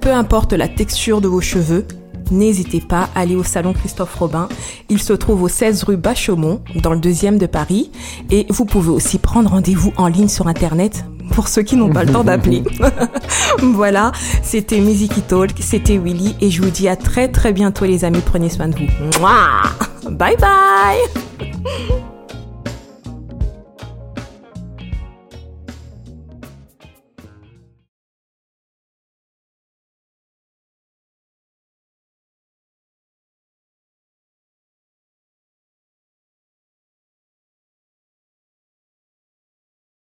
peu 0.00 0.12
importe 0.12 0.52
la 0.52 0.68
texture 0.68 1.20
de 1.20 1.28
vos 1.28 1.40
cheveux, 1.40 1.86
n'hésitez 2.30 2.80
pas 2.80 3.08
à 3.14 3.20
aller 3.20 3.36
au 3.36 3.44
salon 3.44 3.72
Christophe 3.72 4.14
Robin. 4.16 4.48
Il 4.88 5.00
se 5.00 5.12
trouve 5.12 5.42
au 5.42 5.48
16 5.48 5.84
rue 5.84 5.96
Bachaumont, 5.96 6.60
dans 6.82 6.92
le 6.92 6.98
deuxième 6.98 7.38
de 7.38 7.46
Paris. 7.46 7.90
Et 8.30 8.46
vous 8.50 8.64
pouvez 8.64 8.90
aussi 8.90 9.18
prendre 9.18 9.50
rendez-vous 9.50 9.92
en 9.96 10.08
ligne 10.08 10.28
sur 10.28 10.48
Internet 10.48 11.04
pour 11.34 11.48
ceux 11.48 11.62
qui 11.62 11.76
n'ont 11.76 11.90
pas 11.90 12.04
le 12.04 12.12
temps 12.12 12.24
d'appeler. 12.24 12.62
voilà, 13.58 14.12
c'était 14.42 14.80
Music 14.80 15.26
Talk, 15.26 15.50
c'était 15.60 15.98
Willy 15.98 16.36
et 16.40 16.50
je 16.50 16.62
vous 16.62 16.70
dis 16.70 16.88
à 16.88 16.96
très 16.96 17.28
très 17.28 17.52
bientôt 17.52 17.84
les 17.84 18.04
amis, 18.04 18.22
prenez 18.24 18.48
soin 18.48 18.68
de 18.68 18.76
vous. 18.76 18.86
Bye 20.10 20.36
bye 20.36 22.04